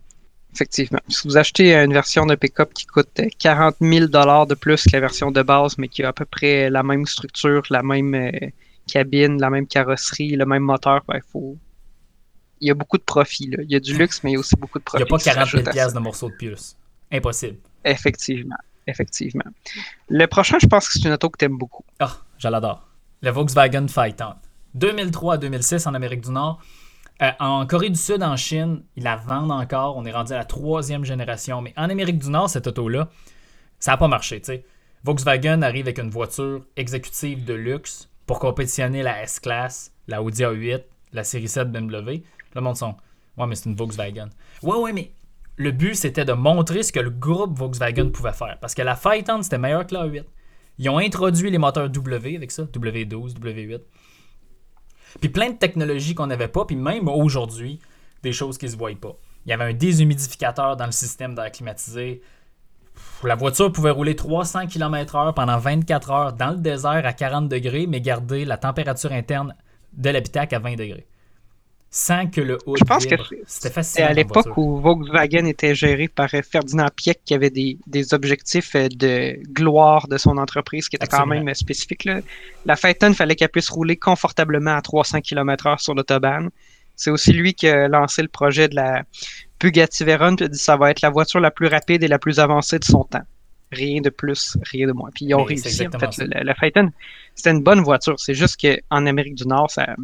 Effectivement. 0.53 0.99
Si 1.07 1.27
vous 1.27 1.37
achetez 1.37 1.73
une 1.75 1.93
version 1.93 2.25
de 2.25 2.35
pick-up 2.35 2.73
qui 2.73 2.85
coûte 2.85 3.21
40 3.39 3.75
000 3.79 4.07
de 4.07 4.53
plus 4.55 4.83
que 4.83 4.89
la 4.93 4.99
version 4.99 5.31
de 5.31 5.41
base, 5.41 5.77
mais 5.77 5.87
qui 5.87 6.03
a 6.03 6.09
à 6.09 6.13
peu 6.13 6.25
près 6.25 6.69
la 6.69 6.83
même 6.83 7.05
structure, 7.05 7.63
la 7.69 7.83
même 7.83 8.13
euh, 8.13 8.31
cabine, 8.87 9.39
la 9.39 9.49
même 9.49 9.65
carrosserie, 9.65 10.35
le 10.35 10.45
même 10.45 10.63
moteur, 10.63 11.03
il 11.13 11.21
faut, 11.31 11.57
il 12.59 12.67
y 12.67 12.71
a 12.71 12.73
beaucoup 12.73 12.97
de 12.97 13.03
profit. 13.03 13.47
Là. 13.47 13.63
Il 13.63 13.71
y 13.71 13.75
a 13.75 13.79
du 13.79 13.97
luxe, 13.97 14.23
mais 14.23 14.31
il 14.31 14.33
y 14.33 14.37
a 14.37 14.39
aussi 14.39 14.55
beaucoup 14.55 14.79
de 14.79 14.83
profit. 14.83 15.03
Il 15.03 15.05
n'y 15.05 15.09
a 15.09 15.17
pas 15.17 15.23
40 15.23 15.49
000 15.49 15.63
pièces 15.71 15.93
de 15.93 15.99
morceaux 15.99 16.29
de 16.29 16.35
puce. 16.35 16.75
Impossible. 17.11 17.57
Effectivement. 17.85 18.57
Effectivement. 18.87 19.43
Le 20.09 20.25
prochain, 20.25 20.57
je 20.59 20.67
pense 20.67 20.87
que 20.87 20.93
c'est 20.93 21.07
une 21.07 21.13
auto 21.13 21.29
que 21.29 21.37
tu 21.37 21.45
aimes 21.45 21.57
beaucoup. 21.57 21.83
Ah, 21.99 22.17
je 22.37 22.47
l'adore. 22.47 22.87
Le 23.21 23.29
Volkswagen 23.29 23.87
Phaeton. 23.87 24.33
2003 24.73 25.35
à 25.35 25.37
2006 25.37 25.87
en 25.87 25.93
Amérique 25.93 26.21
du 26.21 26.31
Nord. 26.31 26.61
Euh, 27.21 27.31
en 27.39 27.67
Corée 27.67 27.89
du 27.89 27.99
Sud, 27.99 28.23
en 28.23 28.35
Chine, 28.35 28.83
ils 28.95 29.03
la 29.03 29.15
vendent 29.15 29.51
encore. 29.51 29.95
On 29.95 30.05
est 30.05 30.11
rendu 30.11 30.33
à 30.33 30.37
la 30.37 30.45
troisième 30.45 31.05
génération. 31.05 31.61
Mais 31.61 31.73
en 31.77 31.89
Amérique 31.89 32.17
du 32.17 32.29
Nord, 32.29 32.49
cette 32.49 32.65
auto-là, 32.67 33.09
ça 33.79 33.91
n'a 33.91 33.97
pas 33.97 34.07
marché. 34.07 34.41
sais. 34.43 34.65
Volkswagen 35.03 35.61
arrive 35.61 35.85
avec 35.85 35.99
une 35.99 36.09
voiture 36.09 36.65
exécutive 36.75 37.45
de 37.45 37.53
luxe 37.53 38.09
pour 38.25 38.39
compétitionner 38.39 39.03
la 39.03 39.23
S-Class, 39.23 39.93
la 40.07 40.21
Audi 40.21 40.43
A8, 40.43 40.83
la 41.13 41.23
série 41.23 41.47
7 41.47 41.71
BMW. 41.71 42.23
Le 42.55 42.61
monde 42.61 42.77
sont 42.77 42.95
Ouais, 43.37 43.47
mais 43.47 43.55
c'est 43.55 43.69
une 43.69 43.75
Volkswagen. 43.75 44.29
Ouais, 44.61 44.77
ouais, 44.77 44.93
mais 44.93 45.11
le 45.55 45.71
but, 45.71 45.95
c'était 45.95 46.25
de 46.25 46.33
montrer 46.33 46.83
ce 46.83 46.91
que 46.91 46.99
le 46.99 47.09
groupe 47.09 47.57
Volkswagen 47.57 48.09
pouvait 48.09 48.33
faire. 48.33 48.57
Parce 48.59 48.75
que 48.75 48.81
la 48.81 48.95
Phaeton, 48.95 49.41
c'était 49.41 49.57
meilleur 49.57 49.87
que 49.87 49.93
la 49.93 50.05
8. 50.05 50.23
Ils 50.79 50.89
ont 50.89 50.97
introduit 50.97 51.49
les 51.49 51.57
moteurs 51.57 51.89
W 51.89 52.35
avec 52.35 52.51
ça, 52.51 52.63
W12, 52.63 53.35
W8. 53.39 53.81
Puis 55.19 55.29
plein 55.29 55.49
de 55.49 55.57
technologies 55.57 56.15
qu'on 56.15 56.27
n'avait 56.27 56.47
pas, 56.47 56.65
puis 56.65 56.75
même 56.75 57.07
aujourd'hui, 57.07 57.79
des 58.23 58.33
choses 58.33 58.57
qui 58.57 58.65
ne 58.65 58.71
se 58.71 58.77
voient 58.77 58.91
pas. 58.99 59.15
Il 59.45 59.49
y 59.49 59.53
avait 59.53 59.65
un 59.65 59.73
déshumidificateur 59.73 60.77
dans 60.77 60.85
le 60.85 60.91
système 60.91 61.35
d'air 61.35 61.51
climatisé. 61.51 62.21
La 63.23 63.35
voiture 63.35 63.71
pouvait 63.71 63.89
rouler 63.91 64.15
300 64.15 64.67
km/h 64.67 65.33
pendant 65.33 65.57
24 65.57 66.11
heures 66.11 66.33
dans 66.33 66.51
le 66.51 66.57
désert 66.57 67.05
à 67.05 67.13
40 67.13 67.49
degrés, 67.49 67.87
mais 67.87 68.01
garder 68.01 68.45
la 68.45 68.57
température 68.57 69.11
interne 69.11 69.55
de 69.93 70.09
l'habitacle 70.09 70.55
à 70.55 70.59
20 70.59 70.75
degrés 70.75 71.07
sans 71.93 72.27
que 72.27 72.39
le 72.39 72.57
haut 72.65 72.77
Je 72.77 72.85
pense 72.85 73.05
que 73.05 73.15
c'était 73.45 73.69
facile. 73.69 74.03
à 74.03 74.13
l'époque 74.13 74.55
où 74.55 74.79
Volkswagen 74.79 75.45
était 75.45 75.75
géré 75.75 76.07
par 76.07 76.29
euh, 76.33 76.41
Ferdinand 76.41 76.87
Pieck, 76.95 77.19
qui 77.25 77.33
avait 77.33 77.49
des, 77.49 78.13
objectifs 78.13 78.75
euh, 78.75 78.87
de 78.87 79.37
gloire 79.51 80.07
de 80.07 80.17
son 80.17 80.37
entreprise 80.37 80.87
qui 80.87 80.95
étaient 80.95 81.07
quand 81.07 81.25
même 81.25 81.53
spécifiques. 81.53 82.07
La 82.65 82.77
Phaeton, 82.77 83.09
il 83.09 83.15
fallait 83.15 83.35
qu'elle 83.35 83.49
puisse 83.49 83.69
rouler 83.69 83.97
confortablement 83.97 84.77
à 84.77 84.81
300 84.81 85.19
km/h 85.19 85.79
sur 85.79 85.93
l'autobahn. 85.93 86.49
C'est 86.95 87.11
aussi 87.11 87.33
lui 87.33 87.53
qui 87.53 87.67
a 87.67 87.89
lancé 87.89 88.21
le 88.21 88.29
projet 88.29 88.69
de 88.69 88.75
la 88.75 89.03
Bugatti 89.59 90.05
Veyron, 90.05 90.35
a 90.35 90.47
dit 90.47 90.49
que 90.49 90.55
ça 90.55 90.77
va 90.77 90.91
être 90.91 91.01
la 91.01 91.09
voiture 91.09 91.41
la 91.41 91.51
plus 91.51 91.67
rapide 91.67 92.03
et 92.03 92.07
la 92.07 92.19
plus 92.19 92.39
avancée 92.39 92.79
de 92.79 92.85
son 92.85 93.03
temps. 93.03 93.23
Rien 93.73 93.99
de 93.99 94.09
plus, 94.09 94.57
rien 94.63 94.87
de 94.87 94.93
moins. 94.93 95.09
Puis 95.13 95.25
ils 95.25 95.35
ont 95.35 95.43
réussi. 95.43 95.87
En 95.87 95.99
fait, 95.99 96.17
la, 96.19 96.43
la 96.43 96.55
Phaeton, 96.55 96.91
c'était 97.35 97.51
une 97.51 97.63
bonne 97.63 97.81
voiture. 97.81 98.17
C'est 98.17 98.33
juste 98.33 98.61
qu'en 98.61 99.05
Amérique 99.05 99.35
du 99.35 99.45
Nord, 99.45 99.69
ça, 99.69 99.95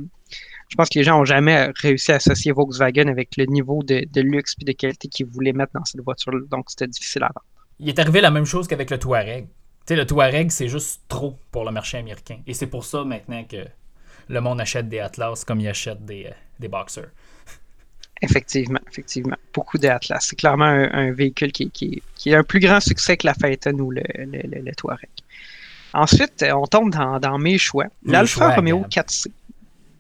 je 0.70 0.76
pense 0.76 0.90
que 0.90 1.00
les 1.00 1.04
gens 1.04 1.18
n'ont 1.18 1.26
jamais 1.26 1.72
réussi 1.76 2.12
à 2.12 2.16
associer 2.16 2.52
Volkswagen 2.52 3.08
avec 3.08 3.38
le 3.38 3.46
niveau 3.46 3.84
de, 3.84 4.22
luxe 4.22 4.56
et 4.62 4.66
de 4.66 4.72
qualité 4.74 5.08
qu'ils 5.08 5.26
voulaient 5.26 5.54
mettre 5.54 5.74
dans 5.74 5.86
cette 5.86 6.02
voiture 6.02 6.34
Donc, 6.50 6.70
c'était 6.70 6.88
difficile 6.88 7.24
à 7.24 7.28
vendre. 7.28 7.46
Il 7.80 7.90
est 7.90 8.00
arrivé 8.00 8.22
la 8.22 8.32
même 8.32 8.46
chose 8.46 8.68
qu'avec 8.68 8.90
le 8.90 9.00
Touareg. 9.00 9.46
Tu 9.46 9.50
sais, 9.88 9.96
le 9.96 10.06
Touareg, 10.06 10.52
c'est 10.52 10.68
juste 10.68 11.04
trop 11.08 11.38
pour 11.52 11.64
le 11.64 11.72
marché 11.72 11.98
américain. 11.98 12.40
Et 12.46 12.54
c'est 12.54 12.68
pour 12.68 12.84
ça 12.84 13.04
maintenant 13.06 13.44
que 13.46 13.66
le 14.28 14.42
monde 14.42 14.60
achète 14.60 14.90
des 14.90 15.00
Atlas 15.00 15.46
comme 15.46 15.62
il 15.62 15.68
achète 15.70 16.04
des, 16.04 16.26
euh, 16.26 16.32
des 16.60 16.68
Boxers. 16.68 17.10
Effectivement, 18.22 18.80
effectivement. 18.90 19.38
Beaucoup 19.54 19.78
d'Atlas. 19.78 20.26
C'est 20.28 20.36
clairement 20.36 20.66
un, 20.66 21.12
véhicule 21.12 21.52
qui, 21.52 21.70
qui, 21.70 22.02
qui, 22.16 22.34
a 22.34 22.40
un 22.40 22.44
plus 22.44 22.60
grand 22.60 22.80
succès 22.80 23.16
que 23.16 23.28
la 23.28 23.36
Phaeton 23.36 23.78
ou 23.78 23.92
le, 23.92 24.02
le, 24.18 24.76
Touareg. 24.76 25.08
Ensuite, 25.94 26.44
on 26.52 26.66
tombe 26.66 26.92
dans, 26.92 27.20
dans 27.20 27.38
mes 27.38 27.60
choix. 27.60 27.86
L'Alfa 28.04 28.56
Romeo 28.56 28.86
4C. 28.90 29.28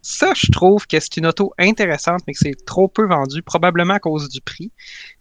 Ça, 0.09 0.31
je 0.33 0.49
trouve 0.53 0.87
que 0.87 1.01
c'est 1.01 1.17
une 1.17 1.27
auto 1.27 1.53
intéressante, 1.59 2.21
mais 2.25 2.31
que 2.31 2.39
c'est 2.39 2.65
trop 2.65 2.87
peu 2.87 3.05
vendu, 3.05 3.41
probablement 3.41 3.95
à 3.95 3.99
cause 3.99 4.29
du 4.29 4.39
prix. 4.39 4.71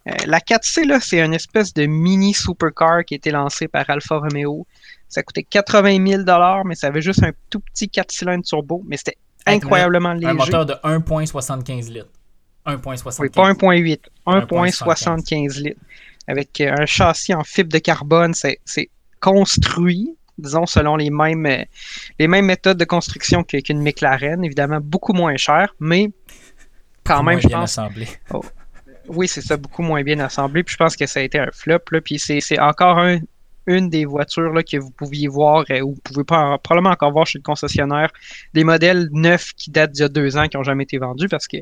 Euh, 0.07 0.13
la 0.25 0.39
4C, 0.39 0.85
là, 0.87 1.01
c'est 1.01 1.19
une 1.19 1.33
espèce 1.33 1.73
de 1.73 1.85
mini 1.87 2.33
supercar 2.33 3.03
qui 3.03 3.15
a 3.15 3.17
été 3.17 3.29
lancée 3.31 3.67
par 3.67 3.89
Alfa 3.89 4.17
Romeo. 4.17 4.65
Ça 5.09 5.23
coûtait 5.23 5.43
80 5.43 6.23
000 6.23 6.23
mais 6.63 6.75
ça 6.75 6.87
avait 6.87 7.01
juste 7.01 7.21
un 7.21 7.33
tout 7.49 7.59
petit 7.59 7.89
4 7.89 8.09
cylindres 8.11 8.45
turbo, 8.45 8.81
mais 8.87 8.95
c'était 8.95 9.17
incroyablement 9.45 10.13
léger. 10.13 10.27
Un 10.27 10.33
moteur 10.35 10.65
de 10.65 10.75
1,75 10.75 11.91
litres. 11.91 12.07
1,75 12.65 13.17
Oui, 13.19 13.29
pas 13.29 13.51
1,8. 13.51 13.99
1,75 14.25 15.61
litres. 15.63 15.81
avec 16.27 16.61
un 16.61 16.85
châssis 16.85 17.33
en 17.33 17.43
fibre 17.43 17.73
de 17.73 17.79
carbone. 17.79 18.33
C'est 18.33 18.89
construit, 19.19 20.15
disons, 20.37 20.65
selon 20.65 20.95
les 20.95 21.09
mêmes, 21.09 21.65
les 22.19 22.27
mêmes 22.27 22.45
méthodes 22.45 22.77
de 22.77 22.85
construction 22.85 23.43
qu'une 23.43 23.81
McLaren. 23.81 24.43
Évidemment, 24.43 24.79
beaucoup 24.81 25.13
moins 25.13 25.35
cher, 25.37 25.75
mais 25.79 26.09
quand 27.03 27.23
même, 27.23 27.39
je 27.39 27.47
pense. 27.47 27.79
Oh. 28.33 28.43
Oui, 29.07 29.27
c'est 29.27 29.41
ça, 29.41 29.55
beaucoup 29.55 29.83
moins 29.83 30.03
bien 30.03 30.19
assemblé. 30.19 30.63
Puis 30.63 30.73
je 30.73 30.77
pense 30.77 30.95
que 30.95 31.05
ça 31.05 31.21
a 31.21 31.23
été 31.23 31.39
un 31.39 31.49
flop. 31.53 31.79
Là, 31.91 32.01
puis 32.01 32.19
c'est 32.19 32.59
encore 32.59 32.99
un, 32.99 33.19
une 33.67 33.89
des 33.89 34.05
voitures 34.05 34.53
que 34.69 34.77
vous 34.77 34.91
pouviez 34.91 35.27
voir 35.27 35.65
euh, 35.69 35.81
ou 35.81 35.93
vous 35.93 36.01
pouvez 36.03 36.23
pas, 36.23 36.57
probablement 36.57 36.91
encore 36.91 37.11
voir 37.11 37.27
chez 37.27 37.37
le 37.37 37.43
concessionnaire 37.43 38.11
des 38.53 38.63
modèles 38.63 39.09
neufs 39.11 39.53
qui 39.53 39.71
datent 39.71 39.91
d'il 39.91 40.01
y 40.01 40.05
a 40.05 40.09
deux 40.09 40.37
ans 40.37 40.47
qui 40.47 40.57
n'ont 40.57 40.63
jamais 40.63 40.83
été 40.83 40.97
vendus 40.97 41.27
parce 41.27 41.47
que 41.47 41.57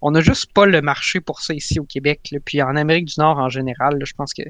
on 0.00 0.10
n'a 0.10 0.20
juste 0.20 0.52
pas 0.52 0.66
le 0.66 0.80
marché 0.80 1.20
pour 1.20 1.40
ça 1.40 1.54
ici 1.54 1.78
au 1.78 1.84
Québec. 1.84 2.34
Puis 2.44 2.62
en 2.62 2.76
Amérique 2.76 3.06
du 3.06 3.14
Nord 3.18 3.38
en 3.38 3.48
général, 3.48 3.98
je 4.02 4.12
pense 4.14 4.32
que 4.32 4.42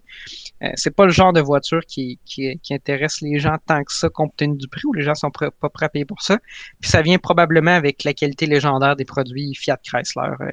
euh, 0.62 0.68
c'est 0.74 0.94
pas 0.94 1.04
le 1.04 1.12
genre 1.12 1.32
de 1.32 1.40
voiture 1.40 1.80
qui, 1.86 2.18
qui, 2.24 2.58
intéresse 2.70 3.20
les 3.20 3.38
gens 3.38 3.56
tant 3.66 3.82
que 3.82 3.92
ça 3.92 4.08
compte 4.08 4.36
tenu 4.36 4.56
du 4.56 4.68
prix 4.68 4.82
où 4.86 4.92
les 4.92 5.02
gens 5.02 5.14
sont 5.14 5.30
pas 5.30 5.50
prêts 5.68 5.86
à 5.86 5.88
payer 5.88 6.04
pour 6.04 6.22
ça. 6.22 6.38
Puis 6.80 6.90
ça 6.90 7.02
vient 7.02 7.18
probablement 7.18 7.72
avec 7.72 8.04
la 8.04 8.14
qualité 8.14 8.46
légendaire 8.46 8.96
des 8.96 9.04
produits 9.04 9.54
Fiat 9.54 9.78
Chrysler. 9.82 10.30
Euh, 10.40 10.50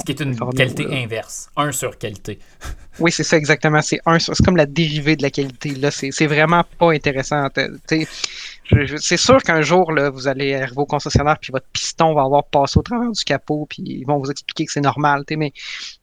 ce 0.00 0.04
qui 0.04 0.12
est 0.12 0.20
une 0.20 0.36
qualité 0.54 0.86
inverse. 1.04 1.50
Un 1.56 1.70
sur 1.70 1.98
qualité. 1.98 2.38
oui, 2.98 3.12
c'est 3.12 3.24
ça 3.24 3.36
exactement. 3.36 3.82
C'est 3.82 4.00
un 4.06 4.18
C'est 4.18 4.42
comme 4.42 4.56
la 4.56 4.66
dérivée 4.66 5.16
de 5.16 5.22
la 5.22 5.30
qualité. 5.30 5.70
Là, 5.70 5.90
c'est 5.90 6.26
vraiment 6.26 6.64
pas 6.78 6.92
intéressant. 6.92 7.48
C'est 7.86 9.16
sûr 9.16 9.42
qu'un 9.42 9.60
jour, 9.60 9.92
là, 9.92 10.08
vous 10.10 10.28
allez 10.28 10.54
arriver 10.54 10.78
au 10.78 10.86
concessionnaire 10.86 11.38
puis 11.38 11.52
votre 11.52 11.66
piston 11.72 12.14
va 12.14 12.22
avoir 12.22 12.44
passé 12.44 12.78
au 12.78 12.82
travers 12.82 13.10
du 13.10 13.24
capot 13.24 13.66
puis 13.68 13.82
ils 13.84 14.04
vont 14.04 14.18
vous 14.18 14.30
expliquer 14.30 14.64
que 14.64 14.72
c'est 14.72 14.80
normal. 14.80 15.24
Mais 15.36 15.52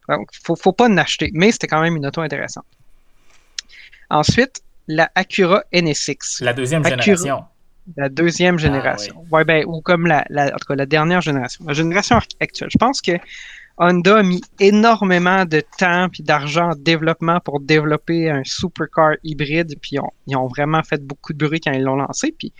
donc, 0.08 0.28
faut, 0.44 0.54
faut 0.54 0.72
pas 0.72 0.88
en 0.88 0.96
acheter. 0.96 1.30
Mais 1.34 1.50
c'était 1.50 1.66
quand 1.66 1.80
même 1.80 1.96
une 1.96 2.06
auto 2.06 2.20
intéressante. 2.20 2.66
Ensuite, 4.08 4.62
la 4.86 5.10
Acura 5.14 5.62
NSX. 5.72 6.40
La 6.40 6.52
deuxième 6.52 6.84
génération. 6.84 7.44
La 7.96 8.08
deuxième 8.08 8.54
ah, 8.56 8.58
génération. 8.58 9.24
ouais. 9.32 9.44
ben, 9.44 9.64
ou 9.66 9.80
comme 9.80 10.06
la, 10.06 10.24
la, 10.28 10.46
en 10.46 10.58
tout 10.58 10.66
cas, 10.68 10.74
la 10.76 10.86
dernière 10.86 11.20
génération. 11.20 11.64
La 11.66 11.72
génération 11.72 12.20
actuelle. 12.40 12.68
Je 12.70 12.78
pense 12.78 13.00
que 13.00 13.12
Honda 13.82 14.18
a 14.18 14.22
mis 14.22 14.42
énormément 14.58 15.46
de 15.46 15.62
temps 15.78 16.08
et 16.18 16.22
d'argent 16.22 16.72
en 16.72 16.76
développement 16.76 17.40
pour 17.40 17.60
développer 17.60 18.28
un 18.28 18.42
supercar 18.44 19.14
hybride, 19.24 19.74
puis 19.80 19.96
ils 20.26 20.36
ont 20.36 20.46
vraiment 20.48 20.82
fait 20.82 21.02
beaucoup 21.02 21.32
de 21.32 21.38
bruit 21.38 21.60
quand 21.60 21.72
ils 21.72 21.82
l'ont 21.82 21.96
lancé, 21.96 22.34
puis 22.36 22.52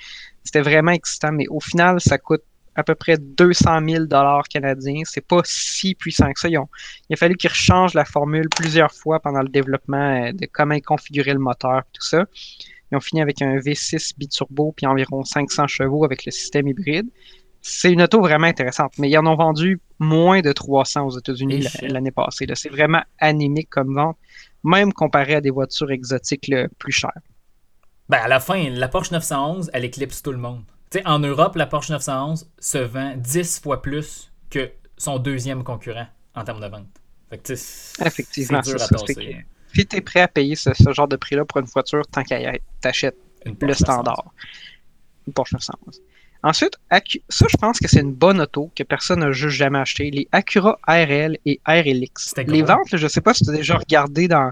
c'était 0.45 0.63
vraiment 0.63 0.93
excitant, 0.93 1.33
mais 1.33 1.47
au 1.49 1.61
final, 1.61 2.01
ça 2.01 2.17
coûte 2.17 2.43
à 2.75 2.83
peu 2.83 2.95
près 2.95 3.19
200 3.19 3.81
000 3.87 4.05
dollars 4.07 4.49
canadiens. 4.49 5.03
C'est 5.05 5.27
pas 5.27 5.43
si 5.45 5.95
puissant 5.95 6.33
que 6.33 6.41
ça. 6.41 6.49
il 6.49 6.57
a 6.57 7.17
fallu 7.17 7.37
qu'ils 7.37 7.51
rechangent 7.51 7.93
la 7.93 8.07
formule 8.07 8.49
plusieurs 8.49 8.93
fois 8.93 9.21
pendant 9.21 9.43
le 9.43 9.49
développement 9.49 10.29
euh, 10.29 10.33
de 10.33 10.47
comment 10.51 10.79
configurer 10.81 11.35
le 11.35 11.41
moteur, 11.41 11.83
tout 11.93 12.03
ça. 12.03 12.25
Ils 12.91 12.97
ont 12.97 13.01
fini 13.01 13.21
avec 13.21 13.43
un 13.43 13.57
V6 13.57 14.15
biturbo 14.17 14.73
puis 14.73 14.87
environ 14.87 15.25
500 15.25 15.67
chevaux 15.67 16.05
avec 16.05 16.25
le 16.25 16.33
système 16.33 16.67
hybride 16.69 17.09
c'est 17.63 17.93
une 17.93 18.03
auto 18.03 18.21
vraiment 18.21 18.47
intéressante, 18.47 18.93
mais 18.99 19.11
ils 19.11 19.19
en 19.19 19.27
ont 19.27 19.37
vendu 19.37 19.81
moins 19.99 20.41
de 20.41 20.53
300 20.53 21.07
aux 21.07 21.19
États-Unis 21.19 21.67
l'année 21.83 22.11
passée. 22.11 22.47
C'est 22.55 22.71
vraiment 22.71 23.03
anémique 23.19 23.69
comme 23.71 23.95
vente, 23.95 24.17
même 24.65 24.93
comparé 24.93 25.35
à 25.35 25.41
des 25.41 25.51
voitures 25.51 25.91
exotiques 25.91 26.51
plus 26.79 26.93
chères. 26.93 27.13
Ben, 28.09 28.19
à 28.19 28.29
la 28.29 28.41
fin, 28.41 28.71
la 28.71 28.89
Porsche 28.89 29.13
911, 29.13 29.71
elle 29.73 29.85
éclipse 29.85 30.23
tout 30.23 30.33
le 30.33 30.39
monde. 30.39 30.63
en 31.05 31.19
Europe, 31.19 31.55
la 31.57 31.67
Porsche 31.67 31.91
911 31.91 32.51
se 32.59 32.79
vend 32.79 33.15
10 33.17 33.61
fois 33.61 33.83
plus 33.83 34.33
que 34.49 34.71
son 34.97 35.19
deuxième 35.19 35.63
concurrent 35.63 36.07
en 36.35 36.45
termes 36.45 36.61
de 36.61 36.67
vente. 36.67 36.89
Effectivement, 37.31 38.63
c'est 38.63 38.73
dur 38.73 38.83
à 38.83 38.89
tasser. 38.89 39.45
Si 39.73 39.87
tu 39.87 39.97
es 39.97 40.01
prêt 40.01 40.21
à 40.21 40.29
payer 40.29 40.57
ce, 40.57 40.73
genre 40.93 41.07
de 41.07 41.17
prix-là 41.17 41.45
pour 41.45 41.61
une 41.61 41.67
voiture, 41.67 42.05
tant 42.09 42.25
qu'à 42.25 42.53
t'achètes 42.81 43.17
le 43.45 43.75
standard. 43.75 44.33
Une 45.27 45.33
Porsche 45.33 45.53
911. 45.53 46.03
Ensuite, 46.43 46.79
ça, 47.29 47.47
je 47.51 47.57
pense 47.59 47.79
que 47.79 47.89
c'est 47.89 48.01
une 48.01 48.15
bonne 48.15 48.41
auto 48.41 48.71
que 48.75 48.83
personne 48.83 49.21
n'a 49.21 49.33
juste 49.33 49.57
jamais 49.57 49.79
acheté. 49.79 50.11
Les 50.11 50.27
Acura 50.33 50.79
RL 50.89 51.37
et 51.45 51.61
RLX. 51.67 52.35
Les 52.47 52.63
ventes, 52.63 52.89
je 52.93 53.03
ne 53.03 53.09
sais 53.09 53.21
pas 53.21 53.35
si 53.35 53.45
tu 53.45 53.51
as 53.51 53.55
déjà 53.55 53.77
regardé 53.77 54.27
dans 54.27 54.51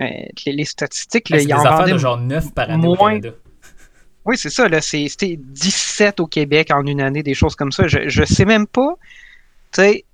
euh, 0.00 0.06
les, 0.46 0.64
statistiques. 0.64 1.30
il 1.30 1.42
y 1.42 1.54
en 1.54 1.62
vendait 1.62 1.92
de 1.92 1.98
genre 1.98 2.18
9 2.18 2.52
par 2.52 2.70
année 2.70 2.88
moins... 2.88 3.20
Oui, 4.24 4.36
c'est 4.36 4.50
ça. 4.50 4.68
C'était 4.80 5.38
17 5.38 6.20
au 6.20 6.26
Québec 6.26 6.70
en 6.72 6.84
une 6.84 7.00
année, 7.00 7.22
des 7.22 7.34
choses 7.34 7.54
comme 7.54 7.72
ça. 7.72 7.86
Je 7.86 8.20
ne 8.20 8.26
sais 8.26 8.44
même 8.44 8.66
pas. 8.66 8.96
Tu 9.72 10.04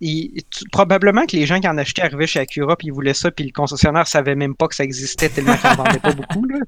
probablement 0.71 1.25
que 1.25 1.35
les 1.35 1.47
gens 1.47 1.61
qui 1.61 1.69
en 1.69 1.79
achetaient 1.79 2.03
arrivaient 2.03 2.27
chez 2.27 2.41
Acura 2.41 2.77
puis 2.77 2.89
ils 2.89 2.93
voulaient 2.93 3.15
ça, 3.15 3.31
puis 3.31 3.47
le 3.47 3.53
concessionnaire 3.53 4.07
savait 4.07 4.35
même 4.35 4.55
pas 4.55 4.69
que 4.69 4.75
ça 4.75 4.85
existait 4.85 5.31
tellement 5.31 5.57
qu'ils 5.57 5.71
n'en 5.71 5.77
vendaient 5.77 5.99
pas 5.99 6.13
beaucoup. 6.13 6.45
Là 6.45 6.59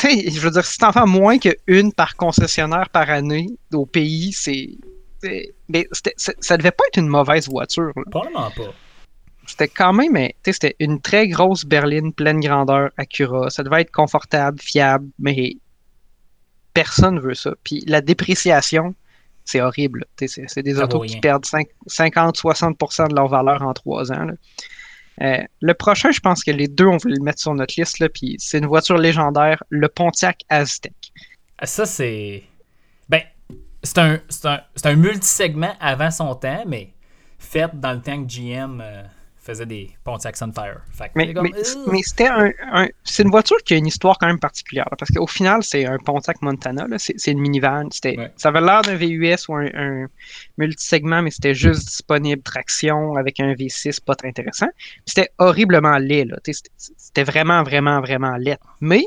je 0.00 0.40
veux 0.40 0.50
dire, 0.50 0.64
si 0.64 0.78
t'en 0.78 0.92
fais 0.92 1.06
moins 1.06 1.38
qu'une 1.38 1.92
par 1.92 2.16
concessionnaire 2.16 2.88
par 2.90 3.10
année 3.10 3.48
au 3.72 3.86
pays, 3.86 4.32
c'est. 4.32 4.70
Mais 5.68 5.88
ça 6.16 6.56
devait 6.56 6.70
pas 6.70 6.84
être 6.88 6.98
une 6.98 7.08
mauvaise 7.08 7.48
voiture. 7.48 7.92
Probablement 8.10 8.50
pas. 8.50 8.72
C'était 9.46 9.68
quand 9.68 9.92
même, 9.92 10.16
c'était 10.44 10.74
une 10.80 11.00
très 11.00 11.28
grosse 11.28 11.64
berline 11.64 12.12
pleine 12.12 12.40
grandeur 12.40 12.90
Acura. 12.96 13.48
Ça 13.48 13.62
devait 13.62 13.82
être 13.82 13.92
confortable, 13.92 14.60
fiable, 14.60 15.08
mais 15.18 15.54
personne 16.74 17.20
veut 17.20 17.34
ça. 17.34 17.54
Puis 17.62 17.82
la 17.86 18.00
dépréciation, 18.00 18.94
c'est 19.44 19.60
horrible. 19.60 20.04
C'est 20.18 20.62
des 20.62 20.80
autos 20.80 21.00
qui 21.00 21.20
perdent 21.20 21.44
50-60% 21.44 23.08
de 23.08 23.14
leur 23.14 23.28
valeur 23.28 23.62
en 23.62 23.72
trois 23.72 24.12
ans. 24.12 24.24
Là. 24.24 24.34
Euh, 25.22 25.42
le 25.60 25.74
prochain, 25.74 26.10
je 26.10 26.20
pense 26.20 26.44
que 26.44 26.50
les 26.50 26.68
deux, 26.68 26.86
on 26.86 26.98
veut 26.98 27.10
le 27.10 27.22
mettre 27.22 27.40
sur 27.40 27.54
notre 27.54 27.74
liste, 27.78 27.98
là, 28.00 28.08
puis 28.08 28.36
c'est 28.38 28.58
une 28.58 28.66
voiture 28.66 28.98
légendaire, 28.98 29.62
le 29.70 29.88
Pontiac 29.88 30.42
Aztec. 30.48 30.94
Ah, 31.58 31.66
ça, 31.66 31.86
c'est. 31.86 32.42
Ben, 33.08 33.22
c'est 33.82 33.98
un, 33.98 34.20
un, 34.44 34.60
un 34.84 34.96
multisegment 34.96 35.74
avant 35.80 36.10
son 36.10 36.34
temps, 36.34 36.64
mais 36.66 36.92
fait 37.38 37.70
dans 37.74 37.92
le 37.92 38.00
temps 38.00 38.22
que 38.22 38.28
GM 38.28 38.82
faisait 39.46 39.66
des 39.66 39.90
Pontiac 40.04 40.36
Sunfire. 40.36 40.80
mais, 41.14 41.32
mais, 41.34 42.02
c'était 42.02 42.26
un, 42.26 42.50
c'est 43.04 43.22
une 43.22 43.30
voiture 43.30 43.56
qui 43.64 43.74
a 43.74 43.76
une 43.76 43.86
histoire 43.86 44.18
quand 44.18 44.26
même 44.26 44.40
particulière. 44.40 44.86
parce 44.98 45.10
qu'au 45.10 45.26
final, 45.26 45.62
c'est 45.62 45.86
un 45.86 45.98
Pontiac 45.98 46.42
Montana. 46.42 46.86
C'est 46.98 47.30
une 47.30 47.40
minivan. 47.40 47.88
Ça 47.90 48.48
avait 48.48 48.60
l'air 48.60 48.82
d'un 48.82 48.96
VUS 48.96 49.48
ou 49.48 49.54
un, 49.54 49.68
un 49.74 50.06
multisegment, 50.58 51.22
mais 51.22 51.30
c'était 51.30 51.54
juste 51.54 51.86
disponible 51.88 52.42
traction 52.42 53.14
avec 53.14 53.40
un 53.40 53.52
V6 53.54 54.02
pas 54.04 54.14
très 54.14 54.28
intéressant. 54.28 54.68
C'était 55.06 55.30
horriblement 55.38 55.98
laid. 55.98 56.34
C'était 56.96 57.24
vraiment, 57.24 57.62
vraiment, 57.62 58.00
vraiment 58.00 58.36
laid. 58.36 58.58
Mais 58.80 59.04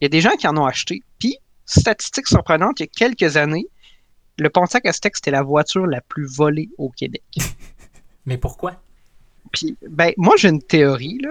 il 0.00 0.04
y 0.04 0.06
a 0.06 0.08
des 0.08 0.20
gens 0.20 0.36
qui 0.36 0.48
en 0.48 0.56
ont 0.56 0.66
acheté. 0.66 1.02
Puis, 1.18 1.36
statistique 1.66 2.26
surprenante, 2.26 2.80
il 2.80 2.84
y 2.84 2.86
a 2.86 2.88
quelques 2.88 3.36
années, 3.36 3.66
le 4.38 4.48
Pontiac 4.48 4.86
Aztec, 4.86 5.16
c'était 5.16 5.30
la 5.30 5.42
voiture 5.42 5.86
la 5.86 6.00
plus 6.00 6.26
volée 6.26 6.70
au 6.78 6.88
Québec. 6.88 7.22
mais 8.26 8.38
pourquoi? 8.38 8.76
Puis, 9.52 9.76
ben, 9.88 10.12
moi, 10.16 10.34
j'ai 10.38 10.48
une 10.48 10.62
théorie, 10.62 11.18
là. 11.22 11.30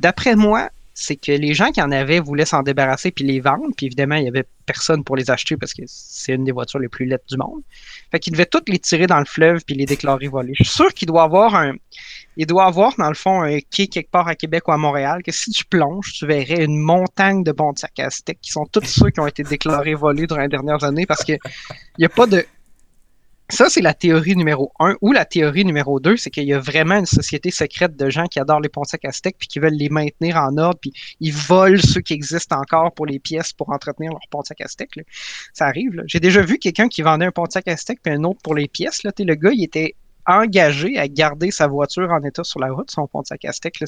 D'après 0.00 0.34
moi, 0.34 0.70
c'est 1.00 1.16
que 1.16 1.32
les 1.32 1.54
gens 1.54 1.70
qui 1.70 1.80
en 1.80 1.90
avaient 1.90 2.20
voulaient 2.20 2.44
s'en 2.44 2.62
débarrasser 2.62 3.10
puis 3.10 3.24
les 3.24 3.40
vendre. 3.40 3.68
Puis 3.76 3.86
évidemment, 3.86 4.16
il 4.16 4.22
n'y 4.22 4.28
avait 4.28 4.44
personne 4.66 5.02
pour 5.02 5.16
les 5.16 5.30
acheter 5.30 5.56
parce 5.56 5.72
que 5.72 5.82
c'est 5.86 6.34
une 6.34 6.44
des 6.44 6.52
voitures 6.52 6.78
les 6.78 6.88
plus 6.88 7.06
lettres 7.06 7.24
du 7.28 7.38
monde. 7.38 7.62
Fait 8.10 8.18
qu'ils 8.18 8.32
devaient 8.32 8.46
toutes 8.46 8.68
les 8.68 8.78
tirer 8.78 9.06
dans 9.06 9.18
le 9.18 9.24
fleuve 9.24 9.62
puis 9.64 9.74
les 9.74 9.86
déclarer 9.86 10.28
volées. 10.28 10.52
Je 10.58 10.64
suis 10.64 10.74
sûr 10.74 10.92
qu'il 10.92 11.08
doit 11.08 11.22
avoir 11.22 11.54
un. 11.54 11.72
Il 12.36 12.46
doit 12.46 12.66
avoir, 12.66 12.94
dans 12.96 13.08
le 13.08 13.14
fond, 13.14 13.42
un 13.42 13.60
quai 13.60 13.86
quelque 13.88 14.10
part 14.10 14.28
à 14.28 14.34
Québec 14.34 14.68
ou 14.68 14.72
à 14.72 14.76
Montréal, 14.76 15.22
que 15.22 15.32
si 15.32 15.50
tu 15.50 15.64
plonges, 15.64 16.12
tu 16.12 16.26
verrais 16.26 16.64
une 16.64 16.78
montagne 16.78 17.42
de 17.44 17.52
Pontiac 17.52 17.98
Aztec 17.98 18.38
qui 18.40 18.50
sont 18.50 18.66
tous 18.66 18.84
ceux 18.84 19.10
qui 19.10 19.20
ont 19.20 19.26
été 19.26 19.42
déclarés 19.42 19.94
volés 19.94 20.26
durant 20.26 20.42
les 20.42 20.48
dernières 20.48 20.84
années 20.84 21.06
parce 21.06 21.24
qu'il 21.24 21.38
n'y 21.98 22.04
a 22.04 22.10
pas 22.10 22.26
de 22.26 22.44
ça, 23.50 23.68
c'est 23.68 23.80
la 23.80 23.94
théorie 23.94 24.36
numéro 24.36 24.72
un. 24.78 24.96
Ou 25.00 25.12
la 25.12 25.24
théorie 25.24 25.64
numéro 25.64 26.00
deux, 26.00 26.16
c'est 26.16 26.30
qu'il 26.30 26.44
y 26.44 26.54
a 26.54 26.58
vraiment 26.58 26.96
une 26.96 27.06
société 27.06 27.50
secrète 27.50 27.96
de 27.96 28.10
gens 28.10 28.26
qui 28.26 28.38
adorent 28.40 28.60
les 28.60 28.68
Pontiac 28.68 29.04
Aztec 29.04 29.36
puis 29.38 29.48
qui 29.48 29.58
veulent 29.58 29.74
les 29.74 29.88
maintenir 29.88 30.36
en 30.36 30.56
ordre, 30.56 30.78
puis 30.80 30.92
ils 31.20 31.32
volent 31.32 31.80
ceux 31.82 32.00
qui 32.00 32.12
existent 32.12 32.56
encore 32.56 32.92
pour 32.92 33.06
les 33.06 33.18
pièces 33.18 33.52
pour 33.52 33.70
entretenir 33.70 34.10
leur 34.10 34.20
Pontiac 34.30 34.60
Aztec. 34.60 34.90
Ça 35.52 35.66
arrive. 35.66 36.02
J'ai 36.06 36.20
déjà 36.20 36.42
vu 36.42 36.58
quelqu'un 36.58 36.88
qui 36.88 37.02
vendait 37.02 37.26
un 37.26 37.32
Pontiac 37.32 37.68
Aztec 37.68 38.00
puis 38.02 38.12
un 38.12 38.24
autre 38.24 38.40
pour 38.42 38.54
les 38.54 38.68
pièces. 38.68 39.02
Là. 39.02 39.12
Le 39.18 39.34
gars, 39.34 39.50
il 39.52 39.64
était 39.64 39.94
engagé 40.26 40.98
à 40.98 41.08
garder 41.08 41.50
sa 41.50 41.66
voiture 41.66 42.10
en 42.10 42.22
état 42.22 42.44
sur 42.44 42.60
la 42.60 42.72
route, 42.72 42.90
son 42.90 43.06
Pontiac 43.06 43.44
Aztec. 43.44 43.80
Là, 43.80 43.86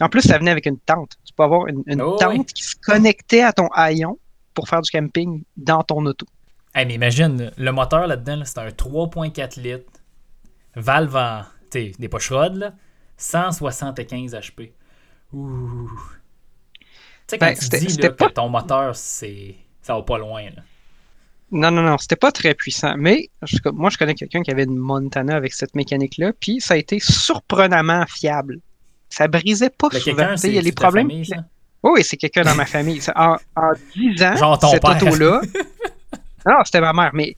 en 0.00 0.08
plus, 0.08 0.22
ça 0.22 0.38
venait 0.38 0.50
avec 0.50 0.66
une 0.66 0.78
tente. 0.78 1.16
Tu 1.24 1.32
peux 1.34 1.42
avoir 1.42 1.66
une, 1.66 1.82
oh 2.00 2.16
tente 2.18 2.52
qui 2.52 2.64
se 2.64 2.74
connectait 2.76 3.42
à 3.42 3.52
ton 3.52 3.68
haillon 3.68 4.18
pour 4.54 4.68
faire 4.68 4.82
du 4.82 4.90
camping 4.90 5.44
dans 5.56 5.82
ton 5.82 6.04
auto. 6.06 6.26
Hey, 6.74 6.86
mais 6.86 6.94
imagine, 6.94 7.50
le 7.56 7.72
moteur 7.72 8.06
là-dedans, 8.06 8.42
c'est 8.44 8.58
un 8.58 8.68
3.4 8.68 9.60
litres, 9.60 9.90
valve 10.74 11.16
en, 11.16 11.42
des 11.70 12.08
poches 12.08 12.30
là, 12.30 12.72
175 13.16 14.34
HP. 14.34 14.72
Ouh. 15.32 15.90
Tu 16.80 16.86
sais, 17.26 17.38
quand 17.38 17.46
ben, 17.46 17.56
tu 17.56 17.68
dis 17.68 17.96
là, 18.00 18.08
que 18.10 18.24
ton 18.32 18.48
moteur, 18.48 18.96
c'est 18.96 19.54
ça 19.80 19.94
va 19.94 20.02
pas 20.02 20.18
loin. 20.18 20.44
Là. 20.44 20.62
Non, 21.50 21.70
non, 21.70 21.82
non, 21.82 21.98
c'était 21.98 22.16
pas 22.16 22.32
très 22.32 22.54
puissant. 22.54 22.94
Mais 22.96 23.28
moi, 23.72 23.90
je 23.90 23.98
connais 23.98 24.14
quelqu'un 24.14 24.42
qui 24.42 24.50
avait 24.50 24.64
une 24.64 24.76
Montana 24.76 25.36
avec 25.36 25.52
cette 25.52 25.74
mécanique-là, 25.74 26.32
puis 26.40 26.60
ça 26.60 26.74
a 26.74 26.76
été 26.78 26.98
surprenamment 27.00 28.04
fiable. 28.06 28.58
ça 29.10 29.28
brisait 29.28 29.70
pas 29.70 29.88
Le 29.92 30.00
souvent. 30.00 30.16
quelqu'un, 30.16 30.34
Tu 30.34 30.40
sais, 30.40 30.48
Il 30.48 30.54
y 30.54 30.58
a 30.58 30.62
les 30.62 30.72
problèmes. 30.72 31.08
famille, 31.08 31.26
ça? 31.26 31.36
Oui, 31.82 31.90
oui, 31.96 32.04
c'est 32.04 32.16
quelqu'un 32.16 32.42
dans 32.42 32.54
ma 32.54 32.64
famille. 32.64 33.00
En, 33.14 33.36
en 33.56 33.72
10 33.94 34.22
ans, 34.22 34.36
Genre 34.36 34.58
ton 34.58 34.70
cette 34.70 34.84
auto-là. 34.84 35.40
non, 36.46 36.56
c'était 36.64 36.80
ma 36.80 36.92
mère, 36.92 37.10
mais 37.14 37.34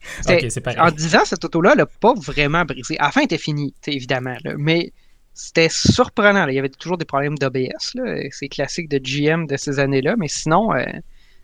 en 0.77 0.91
10 0.91 1.15
ans, 1.15 1.25
cette 1.25 1.43
auto-là, 1.45 1.71
elle 1.73 1.79
n'a 1.79 1.85
pas 1.85 2.13
vraiment 2.15 2.63
brisé. 2.65 2.97
À 2.99 3.05
la 3.05 3.11
fin, 3.11 3.21
elle 3.21 3.25
était 3.25 3.37
finie, 3.37 3.73
évidemment. 3.87 4.35
là. 4.43 4.53
Mais 4.57 4.91
c'était 5.33 5.69
surprenant. 5.69 6.45
là. 6.45 6.51
Il 6.51 6.55
y 6.55 6.59
avait 6.59 6.69
toujours 6.69 6.97
des 6.97 7.05
problèmes 7.05 7.37
d'OBS. 7.37 7.95
C'est 8.31 8.47
classique 8.47 8.89
de 8.89 8.97
GM 8.97 9.47
de 9.47 9.57
ces 9.57 9.79
années-là. 9.79 10.15
Mais 10.17 10.27
sinon, 10.27 10.73
euh, 10.73 10.83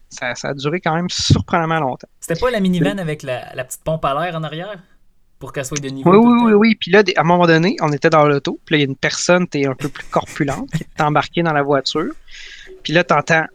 ça, 0.09 0.33
ça 0.35 0.49
a 0.49 0.53
duré 0.53 0.79
quand 0.79 0.95
même 0.95 1.09
surprenamment 1.09 1.79
longtemps. 1.79 2.07
C'était 2.19 2.39
pas 2.39 2.51
la 2.51 2.59
minivan 2.59 2.97
avec 2.99 3.23
la, 3.23 3.53
la 3.53 3.63
petite 3.63 3.83
pompe 3.83 4.03
à 4.05 4.13
l'air 4.13 4.35
en 4.35 4.43
arrière? 4.43 4.79
Pour 5.39 5.53
qu'elle 5.53 5.65
soit 5.65 5.79
de 5.81 5.89
niveau. 5.89 6.11
Oui, 6.11 6.17
oui, 6.23 6.41
oui, 6.45 6.53
oui. 6.53 6.75
Puis 6.79 6.91
là, 6.91 7.01
à 7.15 7.21
un 7.21 7.23
moment 7.23 7.47
donné, 7.47 7.75
on 7.81 7.91
était 7.91 8.11
dans 8.11 8.27
l'auto. 8.27 8.59
Puis 8.63 8.73
là, 8.73 8.77
il 8.77 8.81
y 8.81 8.83
a 8.83 8.87
une 8.87 8.95
personne, 8.95 9.47
t'es 9.47 9.65
un 9.65 9.73
peu 9.73 9.89
plus 9.89 10.05
corpulente, 10.05 10.69
qui 10.69 10.83
est 10.83 11.01
embarquée 11.01 11.41
dans 11.41 11.53
la 11.53 11.63
voiture. 11.63 12.11
Puis 12.83 12.93
là, 12.93 13.03
t'entends. 13.03 13.45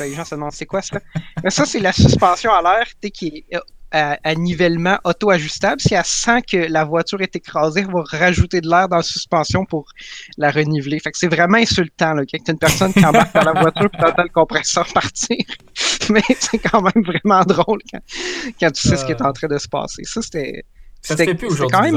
Les 0.00 0.14
gens 0.14 0.24
se 0.24 0.34
demandent 0.34 0.52
c'est 0.52 0.66
quoi 0.66 0.82
ça? 0.82 0.98
Mais 1.42 1.50
ça, 1.50 1.64
c'est 1.64 1.80
la 1.80 1.92
suspension 1.92 2.52
à 2.52 2.62
l'air 2.62 2.86
qui 3.12 3.44
est 3.50 3.56
euh, 3.56 3.60
à, 3.90 4.18
à 4.22 4.34
nivellement 4.34 4.98
auto-ajustable. 5.04 5.80
Si 5.80 5.94
elle 5.94 6.04
sent 6.04 6.42
que 6.42 6.56
la 6.56 6.84
voiture 6.84 7.20
est 7.20 7.34
écrasée, 7.34 7.80
elle 7.80 7.92
va 7.92 8.02
rajouter 8.04 8.60
de 8.60 8.68
l'air 8.68 8.88
dans 8.88 8.96
la 8.96 9.02
suspension 9.02 9.64
pour 9.64 9.86
la 10.36 10.50
reniveler. 10.50 10.98
Fait 11.00 11.10
que 11.10 11.18
c'est 11.18 11.28
vraiment 11.28 11.58
insultant 11.58 12.14
là, 12.14 12.22
quand 12.30 12.38
t'as 12.44 12.52
une 12.52 12.58
personne 12.58 12.92
qui 12.92 13.04
embarque 13.04 13.34
dans 13.34 13.52
la 13.52 13.60
voiture 13.60 13.88
puis 13.90 14.00
t'entends 14.00 14.22
le 14.22 14.28
compresseur 14.28 14.86
partir. 14.94 15.38
Mais 16.10 16.22
c'est 16.38 16.58
quand 16.58 16.82
même 16.82 17.04
vraiment 17.04 17.42
drôle 17.44 17.80
quand, 17.90 18.00
quand 18.60 18.70
tu 18.72 18.88
sais 18.88 18.96
ce 18.96 19.04
qui 19.04 19.12
est 19.12 19.22
en 19.22 19.32
train 19.32 19.48
de 19.48 19.58
se 19.58 19.68
passer. 19.68 20.02
Ça, 20.04 20.22
c'était. 20.22 20.64
Ça 21.00 21.16
se 21.16 21.22
fait 21.22 21.34
plus 21.34 21.48
aujourd'hui, 21.48 21.92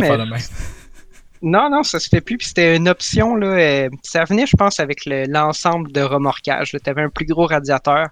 non, 1.42 1.70
non, 1.70 1.84
ça 1.84 2.00
se 2.00 2.08
fait 2.10 2.22
plus. 2.22 2.38
Puis 2.38 2.48
c'était 2.48 2.76
une 2.76 2.88
option, 2.90 3.36
là. 3.36 3.48
euh, 3.48 3.90
ça 4.04 4.24
venait, 4.26 4.46
je 4.46 4.56
pense, 4.56 4.80
avec 4.80 5.06
le- 5.06 5.26
l'ensemble 5.28 5.92
de 5.92 6.02
remorquage. 6.02 6.72
Tu 6.72 6.90
avais 6.90 7.02
un 7.04 7.10
plus 7.10 7.26
gros 7.26 7.46
radiateur, 7.48 8.08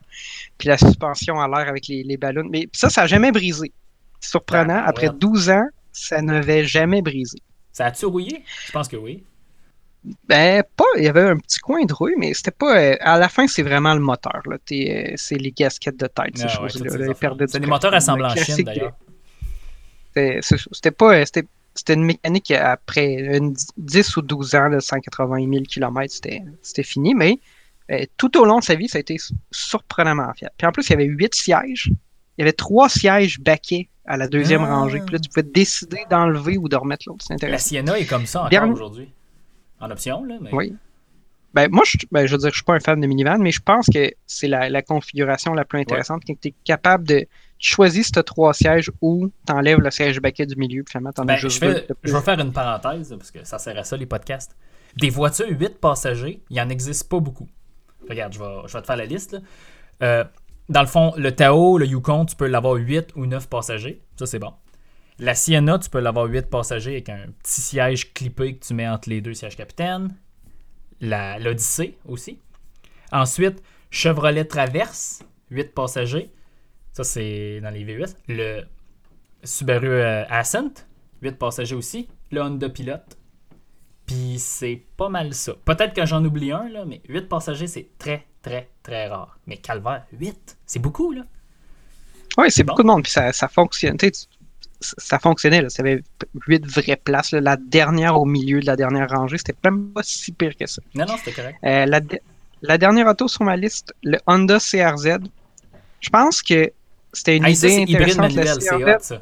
puis 0.57 0.67
la 0.67 0.77
suspension 0.77 1.39
à 1.39 1.47
l'air 1.47 1.69
avec 1.69 1.87
les, 1.87 2.03
les 2.03 2.17
ballons. 2.17 2.47
Mais 2.49 2.67
ça, 2.73 2.89
ça 2.89 3.01
n'a 3.01 3.07
jamais 3.07 3.31
brisé. 3.31 3.71
Surprenant, 4.19 4.81
Ah, 4.83 4.89
après 4.89 5.09
ouais. 5.09 5.15
12 5.19 5.49
ans, 5.49 5.67
ça 5.91 6.21
n'avait 6.21 6.65
jamais 6.65 7.01
brisé. 7.01 7.37
Ça 7.71 7.85
a-tu 7.85 8.05
rouillé? 8.05 8.43
Je 8.67 8.71
pense 8.71 8.87
que 8.87 8.97
oui. 8.97 9.23
Ben, 10.27 10.63
pas, 10.77 10.85
il 10.97 11.03
y 11.03 11.07
avait 11.07 11.21
un 11.29 11.37
petit 11.37 11.59
coin 11.59 11.83
de 11.83 11.93
rouille, 11.93 12.15
mais 12.17 12.33
c'était 12.33 12.51
pas. 12.51 12.77
euh, 12.79 12.95
à 13.01 13.17
la 13.19 13.27
fin, 13.29 13.47
c'est 13.47 13.63
vraiment 13.63 13.93
le 13.93 13.99
moteur, 13.99 14.41
euh, 14.47 14.57
c'est 15.15 15.35
les 15.35 15.51
gasquettes 15.51 15.99
de 15.99 16.07
tête, 16.07 16.37
ces 16.37 16.43
Ah 16.43 16.63
ouais, 16.63 16.69
choses-là. 16.69 16.89
du 17.35 17.45
C'est 17.47 17.59
des 17.59 17.67
moteurs 17.67 17.93
assemblés 17.93 18.25
en 18.25 18.35
Chine, 18.35 18.63
d'ailleurs. 18.63 18.93
C'était 20.41 20.91
pas. 20.91 21.25
C'était 21.25 21.43
c'était 21.75 21.93
une 21.93 22.03
mécanique 22.03 22.51
après 22.51 23.13
une 23.13 23.53
10 23.77 24.17
ou 24.17 24.21
12 24.21 24.55
ans 24.55 24.69
de 24.69 24.79
180 24.79 25.37
000 25.51 25.63
km, 25.63 26.13
c'était 26.61 26.83
fini, 26.83 27.13
mais 27.15 27.39
euh, 27.91 28.03
tout 28.17 28.37
au 28.39 28.45
long 28.45 28.59
de 28.59 28.63
sa 28.63 28.75
vie, 28.75 28.87
ça 28.87 28.97
a 28.97 29.01
été 29.01 29.17
surprenamment 29.51 30.31
fiable. 30.33 30.53
Puis 30.57 30.67
en 30.67 30.71
plus, 30.71 30.87
il 30.87 30.91
y 30.91 30.93
avait 30.93 31.05
8 31.05 31.33
sièges. 31.35 31.89
Il 32.37 32.41
y 32.41 32.41
avait 32.43 32.53
3 32.53 32.87
sièges 32.89 33.39
baquets 33.39 33.89
à 34.05 34.15
la 34.17 34.27
deuxième 34.27 34.63
Ah. 34.63 34.75
rangée. 34.75 34.99
Puis 34.99 35.13
là, 35.13 35.19
tu 35.19 35.29
pouvais 35.29 35.43
décider 35.51 35.99
d'enlever 36.09 36.57
ou 36.57 36.69
de 36.69 36.75
remettre 36.75 37.03
l'autre. 37.07 37.25
C'est 37.27 37.33
La 37.33 37.35
intéressant. 37.35 37.67
Sienna 37.69 37.99
est 37.99 38.05
comme 38.05 38.25
ça 38.25 38.39
encore 38.39 38.49
Dernier- 38.49 38.71
aujourd'hui. 38.73 39.09
En 39.79 39.89
option, 39.91 40.23
là. 40.23 40.37
Mais... 40.41 40.49
Oui. 40.53 40.75
Ben, 41.53 41.67
moi, 41.71 41.83
je, 41.85 41.97
ben, 42.11 42.25
je 42.27 42.31
veux 42.33 42.37
dire, 42.37 42.49
je 42.51 42.55
suis 42.55 42.63
pas 42.63 42.75
un 42.75 42.79
fan 42.79 43.01
de 43.01 43.07
minivan, 43.07 43.39
mais 43.39 43.51
je 43.51 43.59
pense 43.61 43.87
que 43.91 44.11
c'est 44.27 44.47
la, 44.47 44.69
la 44.69 44.81
configuration 44.83 45.53
la 45.53 45.65
plus 45.65 45.79
intéressante. 45.79 46.21
Quand 46.27 46.39
tu 46.39 46.49
es 46.49 46.53
capable 46.63 47.07
de 47.07 47.25
choisir 47.59 48.03
si 48.05 48.11
tu 48.11 48.19
as 48.19 48.23
trois 48.23 48.53
sièges 48.53 48.91
ou 49.01 49.29
tu 49.45 49.53
enlèves 49.53 49.79
le 49.79 49.91
siège 49.91 50.19
baquet 50.21 50.45
du 50.45 50.55
milieu, 50.55 50.83
puis 50.83 50.91
finalement, 50.93 51.11
tu 51.13 51.21
en 51.21 51.25
Ben, 51.25 51.33
as 51.33 51.37
je, 51.37 51.49
juste 51.49 51.61
deux. 51.63 51.85
je 52.03 52.13
vais 52.15 52.21
faire 52.21 52.39
une 52.39 52.51
parenthèse, 52.53 53.09
parce 53.17 53.31
que 53.31 53.43
ça 53.43 53.59
sert 53.59 53.77
à 53.77 53.83
ça, 53.83 53.97
les 53.97 54.05
podcasts. 54.05 54.55
Des 54.97 55.09
voitures 55.09 55.49
8 55.49 55.79
passagers, 55.79 56.41
il 56.49 56.59
en 56.59 56.69
existe 56.69 57.07
pas 57.09 57.19
beaucoup. 57.19 57.47
Regarde, 58.09 58.33
je 58.33 58.39
vais, 58.39 58.45
je 58.67 58.73
vais 58.73 58.81
te 58.81 58.87
faire 58.87 58.95
la 58.97 59.05
liste. 59.05 59.33
là. 59.33 59.39
Euh, 60.01 60.23
dans 60.69 60.81
le 60.81 60.87
fond, 60.87 61.13
le 61.17 61.31
Tao, 61.35 61.77
le 61.77 61.85
Yukon, 61.85 62.25
tu 62.25 62.35
peux 62.35 62.47
l'avoir 62.47 62.73
8 62.75 63.09
ou 63.15 63.25
9 63.25 63.47
passagers. 63.49 64.01
Ça, 64.17 64.25
c'est 64.25 64.39
bon. 64.39 64.53
La 65.19 65.35
Sienna, 65.35 65.77
tu 65.79 65.89
peux 65.89 65.99
l'avoir 65.99 66.25
8 66.27 66.49
passagers 66.49 66.91
avec 66.91 67.09
un 67.09 67.25
petit 67.43 67.59
siège 67.61 68.13
clippé 68.13 68.55
que 68.55 68.65
tu 68.65 68.73
mets 68.73 68.87
entre 68.87 69.09
les 69.09 69.19
deux 69.19 69.33
sièges 69.33 69.57
capitaine. 69.57 70.15
L'Odyssée 71.01 71.97
aussi. 72.07 72.39
Ensuite, 73.11 73.61
Chevrolet 73.91 74.45
Traverse, 74.45 75.23
8 75.51 75.73
passagers. 75.73 76.31
Ça, 76.93 77.03
c'est 77.03 77.59
dans 77.61 77.69
les 77.69 77.85
V8. 77.85 78.15
Le 78.27 78.63
Subaru 79.43 79.87
euh, 79.87 80.25
Ascent, 80.29 80.71
8 81.21 81.37
passagers 81.37 81.75
aussi. 81.75 82.07
Le 82.31 82.41
Honda 82.41 82.69
Pilot. 82.69 82.97
Puis 84.05 84.35
c'est 84.39 84.81
pas 84.97 85.09
mal 85.09 85.33
ça. 85.33 85.53
Peut-être 85.65 85.93
que 85.93 86.05
j'en 86.05 86.23
oublie 86.25 86.51
un, 86.51 86.67
là, 86.69 86.83
mais 86.85 87.01
8 87.07 87.29
passagers, 87.29 87.67
c'est 87.67 87.89
très, 87.97 88.25
très, 88.41 88.69
très 88.83 89.07
rare. 89.07 89.37
Mais 89.45 89.57
Calvaire, 89.57 90.05
8, 90.13 90.57
c'est 90.65 90.79
beaucoup, 90.79 91.11
là. 91.11 91.23
Oui, 92.37 92.47
c'est 92.51 92.63
bon. 92.63 92.73
beaucoup 92.73 92.83
de 92.83 92.87
monde, 92.87 93.03
puis 93.03 93.11
ça, 93.11 93.31
ça 93.33 93.47
fonctionne. 93.47 93.97
ça 94.79 95.19
fonctionnait, 95.19 95.61
là. 95.61 95.69
Ça 95.69 95.81
avait 95.83 96.03
huit 96.47 96.65
vraies 96.65 96.95
places. 96.95 97.31
là. 97.31 97.41
La 97.41 97.57
dernière 97.57 98.19
au 98.19 98.25
milieu 98.25 98.59
de 98.61 98.65
la 98.65 98.75
dernière 98.75 99.09
rangée, 99.09 99.37
c'était 99.37 99.55
même 99.63 99.91
pas 99.91 100.01
si 100.03 100.31
pire 100.31 100.55
que 100.57 100.65
ça. 100.67 100.81
Non, 100.95 101.05
non, 101.05 101.15
c'était 101.17 101.33
correct. 101.33 101.57
Euh, 101.63 101.85
la, 101.85 101.99
de- 101.99 102.19
la 102.61 102.77
dernière 102.77 103.07
auto 103.07 103.27
sur 103.27 103.43
ma 103.43 103.55
liste, 103.55 103.93
le 104.03 104.17
Honda 104.25 104.57
CRZ. 104.59 105.17
Je 106.01 106.09
pense 106.09 106.41
que 106.41 106.71
c'était 107.13 107.37
une 107.37 107.45
Hey, 107.45 107.55
ça, 107.55 107.67
idée 107.67 107.91
hybride 107.91 108.19
intéressante. 108.19 108.71
manuel, 108.71 108.97
c'est 108.99 109.15
ça. 109.15 109.21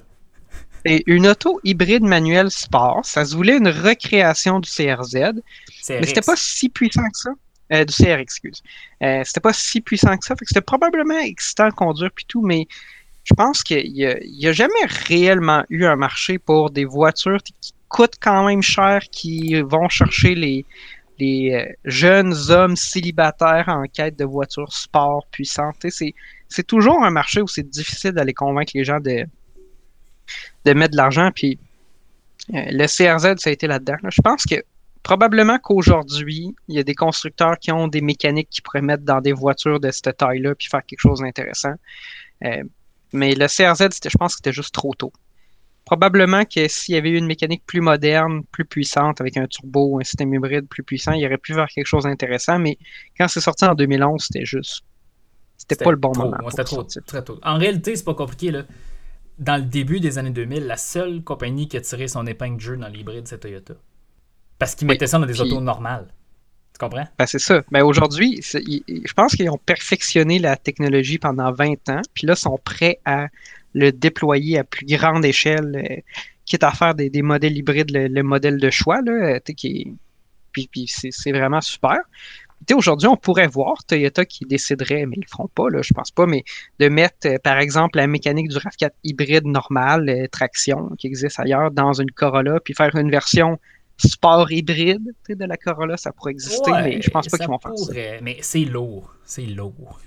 C'est 0.85 1.03
une 1.05 1.27
auto 1.27 1.59
hybride 1.63 2.03
manuel 2.03 2.51
sport. 2.51 3.01
Ça 3.03 3.25
se 3.25 3.35
voulait 3.35 3.57
une 3.57 3.67
recréation 3.67 4.59
du 4.59 4.69
CRZ, 4.69 5.41
C'est 5.81 5.99
mais 5.99 6.05
c'était 6.05 6.21
pas 6.21 6.35
si 6.35 6.69
puissant 6.69 7.03
que 7.03 7.17
ça. 7.17 7.31
Euh, 7.73 7.83
du 7.83 7.93
CR, 7.93 8.19
excuse. 8.19 8.63
Euh, 9.03 9.21
c'était 9.25 9.41
pas 9.41 9.51
si 9.51 9.81
puissant 9.81 10.15
que 10.15 10.25
ça. 10.25 10.35
Fait 10.35 10.45
que 10.45 10.49
c'était 10.49 10.61
probablement 10.61 11.19
excitant 11.19 11.65
à 11.65 11.71
conduire 11.71 12.11
puis 12.15 12.25
tout, 12.25 12.41
mais 12.41 12.65
je 13.25 13.33
pense 13.33 13.61
qu'il 13.61 13.91
n'y 13.91 14.47
a, 14.47 14.51
jamais 14.53 14.85
réellement 15.07 15.65
eu 15.69 15.85
un 15.85 15.97
marché 15.97 16.39
pour 16.39 16.69
des 16.69 16.85
voitures 16.85 17.43
qui 17.43 17.73
coûtent 17.89 18.15
quand 18.21 18.45
même 18.45 18.61
cher, 18.61 19.01
qui 19.11 19.59
vont 19.61 19.89
chercher 19.89 20.33
les, 20.33 20.65
les 21.19 21.51
euh, 21.51 21.73
jeunes 21.83 22.33
hommes 22.49 22.77
célibataires 22.77 23.65
en 23.67 23.83
quête 23.83 24.17
de 24.17 24.23
voitures 24.23 24.71
sport 24.71 25.25
puissantes. 25.31 25.75
C'est, 25.89 26.13
c'est 26.49 26.65
toujours 26.65 27.03
un 27.03 27.09
marché 27.09 27.41
où 27.41 27.47
c'est 27.47 27.67
difficile 27.67 28.11
d'aller 28.11 28.33
convaincre 28.33 28.71
les 28.75 28.83
gens 28.83 28.99
de, 28.99 29.25
mettre 30.65 30.91
de 30.91 30.97
l'argent. 30.97 31.31
Puis 31.33 31.59
euh, 32.53 32.61
le 32.69 32.85
CRZ, 32.85 33.39
ça 33.41 33.49
a 33.49 33.53
été 33.53 33.67
là-dedans. 33.67 33.97
là. 34.03 34.09
Je 34.11 34.21
pense 34.21 34.43
que 34.45 34.63
probablement 35.03 35.57
qu'aujourd'hui, 35.59 36.55
il 36.67 36.75
y 36.75 36.79
a 36.79 36.83
des 36.83 36.95
constructeurs 36.95 37.57
qui 37.59 37.71
ont 37.71 37.87
des 37.87 38.01
mécaniques 38.01 38.49
qui 38.49 38.61
pourraient 38.61 38.81
mettre 38.81 39.03
dans 39.03 39.21
des 39.21 39.33
voitures 39.33 39.79
de 39.79 39.91
cette 39.91 40.17
taille-là 40.17 40.55
puis 40.55 40.67
faire 40.69 40.85
quelque 40.85 40.99
chose 40.99 41.19
d'intéressant. 41.19 41.73
Euh, 42.43 42.63
mais 43.13 43.33
le 43.35 43.47
CRZ, 43.47 43.89
je 44.03 44.17
pense 44.17 44.33
que 44.33 44.37
c'était 44.37 44.53
juste 44.53 44.73
trop 44.73 44.93
tôt. 44.93 45.13
Probablement 45.85 46.43
que 46.43 46.67
s'il 46.67 46.95
y 46.95 46.97
avait 46.97 47.11
eu 47.11 47.17
une 47.17 47.27
mécanique 47.27 47.63
plus 47.65 47.79
moderne, 47.79 48.43
plus 48.51 48.65
puissante, 48.65 49.21
avec 49.21 49.37
un 49.37 49.47
turbo, 49.47 49.99
un 50.01 50.03
système 50.03 50.33
hybride 50.33 50.67
plus 50.67 50.83
puissant, 50.83 51.13
il 51.13 51.25
aurait 51.25 51.37
pu 51.37 51.53
faire 51.53 51.67
quelque 51.67 51.85
chose 51.85 52.03
d'intéressant. 52.03 52.59
Mais 52.59 52.77
quand 53.17 53.29
c'est 53.29 53.39
sorti 53.39 53.63
en 53.63 53.73
2011, 53.73 54.21
c'était 54.21 54.45
juste. 54.45 54.83
C'était 55.57 55.83
pas 55.83 55.91
le 55.91 55.97
bon 55.97 56.11
trop, 56.11 56.25
moment. 56.25 56.37
C'était 56.49 56.63
trop, 56.63 56.83
très 56.83 57.23
tôt. 57.23 57.39
En 57.43 57.57
réalité, 57.57 57.95
c'est 57.95 58.03
pas 58.05 58.13
compliqué. 58.13 58.51
Là. 58.51 58.63
Dans 59.39 59.57
le 59.57 59.63
début 59.63 59.99
des 59.99 60.17
années 60.17 60.29
2000, 60.31 60.65
la 60.65 60.77
seule 60.77 61.23
compagnie 61.23 61.67
qui 61.67 61.77
a 61.77 61.81
tiré 61.81 62.07
son 62.07 62.25
épingle 62.25 62.55
de 62.57 62.61
jeu 62.61 62.77
dans 62.77 62.87
l'hybride, 62.87 63.27
c'est 63.27 63.39
Toyota. 63.39 63.73
Parce 64.59 64.75
qu'ils 64.75 64.87
Oui, 64.87 64.93
mettaient 64.93 65.07
ça 65.07 65.19
dans 65.19 65.25
des 65.25 65.33
puis- 65.33 65.41
autos 65.41 65.59
normales. 65.61 66.07
Tu 66.73 66.79
comprends? 66.79 67.07
Ben, 67.17 67.25
c'est 67.25 67.39
ça. 67.39 67.63
Ben, 67.71 67.83
aujourd'hui, 67.83 68.39
ils- 68.53 68.83
je 69.05 69.13
pense 69.13 69.35
qu'ils 69.35 69.49
ont 69.49 69.57
perfectionné 69.57 70.37
la 70.39 70.55
technologie 70.57 71.17
pendant 71.17 71.51
20 71.51 71.89
ans, 71.89 72.01
puis 72.13 72.27
là, 72.27 72.35
sont 72.35 72.59
prêts 72.63 72.99
à 73.05 73.27
le 73.73 73.91
déployer 73.91 74.59
à 74.59 74.63
plus 74.63 74.85
grande 74.85 75.25
échelle, 75.25 75.75
euh, 75.89 76.01
quitte 76.45 76.63
à 76.63 76.71
faire 76.71 76.93
des, 76.95 77.09
des 77.09 77.21
modèles 77.23 77.57
hybrides, 77.57 77.91
le, 77.91 78.07
le 78.07 78.23
modèle 78.23 78.57
de 78.59 78.69
choix, 78.69 79.01
là, 79.01 79.11
euh, 79.11 79.39
qui 79.55 79.93
puis, 80.53 80.87
c'est 80.87 81.31
vraiment 81.31 81.61
super. 81.61 81.97
Aujourd'hui, 82.73 83.07
on 83.07 83.15
pourrait 83.15 83.47
voir 83.47 83.83
Toyota 83.85 84.25
qui 84.25 84.43
déciderait, 84.45 85.05
mais 85.05 85.15
ils 85.17 85.21
le 85.21 85.27
feront 85.29 85.47
pas, 85.47 85.69
là, 85.69 85.81
je 85.81 85.93
pense 85.93 86.11
pas, 86.11 86.25
mais 86.25 86.43
de 86.79 86.89
mettre, 86.89 87.27
euh, 87.27 87.37
par 87.41 87.57
exemple, 87.59 87.97
la 87.97 88.07
mécanique 88.07 88.49
du 88.49 88.57
RAV4 88.57 88.91
hybride 89.03 89.45
normal, 89.45 90.09
euh, 90.09 90.27
traction, 90.27 90.89
qui 90.97 91.07
existe 91.07 91.39
ailleurs, 91.39 91.71
dans 91.71 91.93
une 91.93 92.11
Corolla, 92.11 92.59
puis 92.59 92.73
faire 92.73 92.93
une 92.95 93.09
version 93.09 93.59
sport 93.97 94.51
hybride 94.51 95.13
de 95.29 95.45
la 95.45 95.55
Corolla, 95.57 95.97
ça 95.97 96.11
pourrait 96.11 96.31
exister, 96.31 96.71
Ouais, 96.71 96.83
mais 96.83 97.01
je 97.01 97.09
pense 97.09 97.27
pas 97.27 97.37
qu'ils 97.37 97.47
vont 97.47 97.57
faire 97.59 97.77
ça. 97.77 97.93
Mais 98.21 98.37
c'est 98.41 98.65
lourd. 98.65 99.13
C'est 99.23 99.45
lourd. 99.45 99.99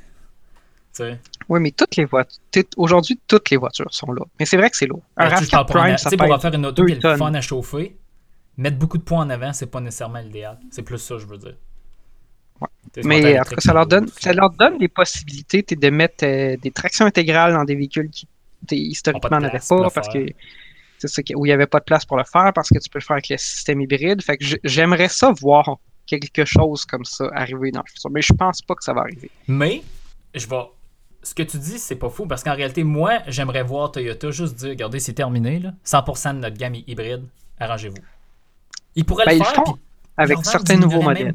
Oui, 1.49 1.61
mais 1.61 1.71
toutes 1.71 1.97
les 1.97 2.05
voitures, 2.05 2.39
aujourd'hui, 2.77 3.19
toutes 3.27 3.51
les 3.51 3.57
voitures 3.57 3.93
sont 3.93 4.13
là. 4.13 4.23
Mais 4.39 4.45
c'est 4.45 4.57
vrai 4.57 4.71
que 4.71 4.77
c'est 4.77 4.87
lourd. 4.87 5.03
Un 5.17 5.29
Ben, 5.29 5.37
tu 5.37 5.39
sais, 5.39 5.45
je 5.47 5.51
parle 5.51 5.65
RAV4 5.65 5.67
pour 5.73 5.77
un- 5.77 5.85
Prime, 5.85 5.99
ça 5.99 6.11
peut 6.11 6.17
pour 6.17 6.41
faire 6.43 6.55
une 6.55 6.67
auto 6.67 6.85
qui 6.85 6.93
est 6.93 7.17
fun 7.17 7.35
à 7.35 7.41
chauffer, 7.41 7.97
mettre 8.59 8.77
beaucoup 8.77 8.99
de 8.99 9.03
points 9.03 9.25
en 9.25 9.31
avant, 9.31 9.53
c'est 9.53 9.67
pas 9.71 9.81
nécessairement 9.81 10.21
l'idéal. 10.21 10.59
C'est 10.71 10.83
plus 10.83 10.99
ça, 10.99 11.17
je 11.19 11.27
veux 11.27 11.39
dire. 11.39 11.55
Ouais. 12.61 13.03
Mais 13.05 13.17
en 13.17 13.21
tout 13.21 13.27
électrique, 13.27 13.59
cas, 13.59 13.61
ça 13.63 13.73
leur 13.73 13.87
donne, 13.87 14.09
ça 14.09 14.33
leur 14.33 14.51
donne 14.51 14.79
des 14.79 14.89
possibilités 14.89 15.63
de 15.63 15.91
mettre 15.91 16.25
euh, 16.25 16.57
des 16.57 16.71
tractions 16.71 17.07
intégrales 17.07 17.53
dans 17.53 17.65
des 17.65 17.75
véhicules 17.75 18.11
qui 18.11 18.27
historiquement 18.71 19.41
n'avaient 19.41 19.59
pas 19.59 19.91
parce 19.91 20.09
que 20.09 20.27
où 21.35 21.47
il 21.47 21.49
n'y 21.49 21.53
avait 21.53 21.67
pas 21.67 21.79
de 21.79 21.85
place 21.85 22.05
pour 22.05 22.17
le 22.17 22.25
faire 22.25 22.53
parce 22.55 22.69
que 22.69 22.79
tu 22.79 22.91
peux 22.91 22.99
le 22.99 23.05
faire 23.05 23.15
avec 23.15 23.29
le 23.29 23.39
système 23.39 23.81
hybride. 23.81 24.23
Fait 24.23 24.37
que 24.37 24.45
j'aimerais 24.65 25.09
ça 25.09 25.33
voir 25.41 25.79
quelque 26.07 26.45
chose 26.45 26.85
comme 26.85 27.05
ça 27.05 27.29
arriver 27.33 27.71
dans 27.71 27.81
le 27.81 27.91
futur. 27.91 28.11
Mais 28.11 28.23
je 28.23 28.33
pense 28.33 28.61
pas 28.63 28.75
que 28.75 28.85
ça 28.85 28.93
va 28.93 29.03
arriver. 29.03 29.31
Mais, 29.47 29.83
je 30.35 30.47
vais. 30.47 30.63
Ce 31.23 31.35
que 31.35 31.43
tu 31.43 31.59
dis, 31.59 31.79
c'est 31.79 31.97
pas 31.97 32.09
fou 32.09 32.27
parce 32.27 32.43
qu'en 32.43 32.55
réalité, 32.55 32.83
moi, 32.83 33.19
j'aimerais 33.27 33.63
voir 33.63 33.93
Toyota 33.93 34.31
juste 34.31 34.57
dire 34.57 34.71
regardez, 34.71 35.01
c'est 35.01 35.13
terminé. 35.13 35.59
Là. 35.59 35.73
100% 35.85 36.35
de 36.35 36.39
notre 36.41 36.57
gamme 36.57 36.75
est 36.75 36.85
hybride. 36.89 37.27
Arrangez-vous. 37.59 37.97
Ils 38.95 39.05
pourraient 39.05 39.27
le 39.27 39.39
ben, 39.39 39.45
faire. 39.45 39.65
avec 40.17 40.39
certains 40.45 40.77
nouveaux 40.77 41.03
modèles. 41.03 41.35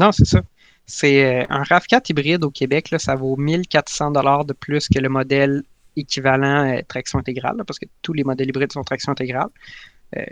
Non, 0.00 0.12
c'est 0.12 0.26
ça. 0.26 0.42
C'est 0.86 1.42
euh, 1.42 1.46
un 1.48 1.62
RAV4 1.62 2.10
hybride 2.10 2.44
au 2.44 2.50
Québec, 2.50 2.94
ça 2.98 3.16
vaut 3.16 3.36
1400 3.36 4.12
de 4.12 4.52
plus 4.52 4.88
que 4.88 4.98
le 5.00 5.08
modèle 5.08 5.62
équivalent 5.96 6.68
euh, 6.68 6.80
traction 6.86 7.18
intégrale, 7.18 7.56
parce 7.66 7.78
que 7.78 7.86
tous 8.02 8.12
les 8.12 8.22
modèles 8.22 8.48
hybrides 8.48 8.72
sont 8.72 8.84
traction 8.84 9.12
intégrale. 9.12 9.48
Euh, 10.16 10.24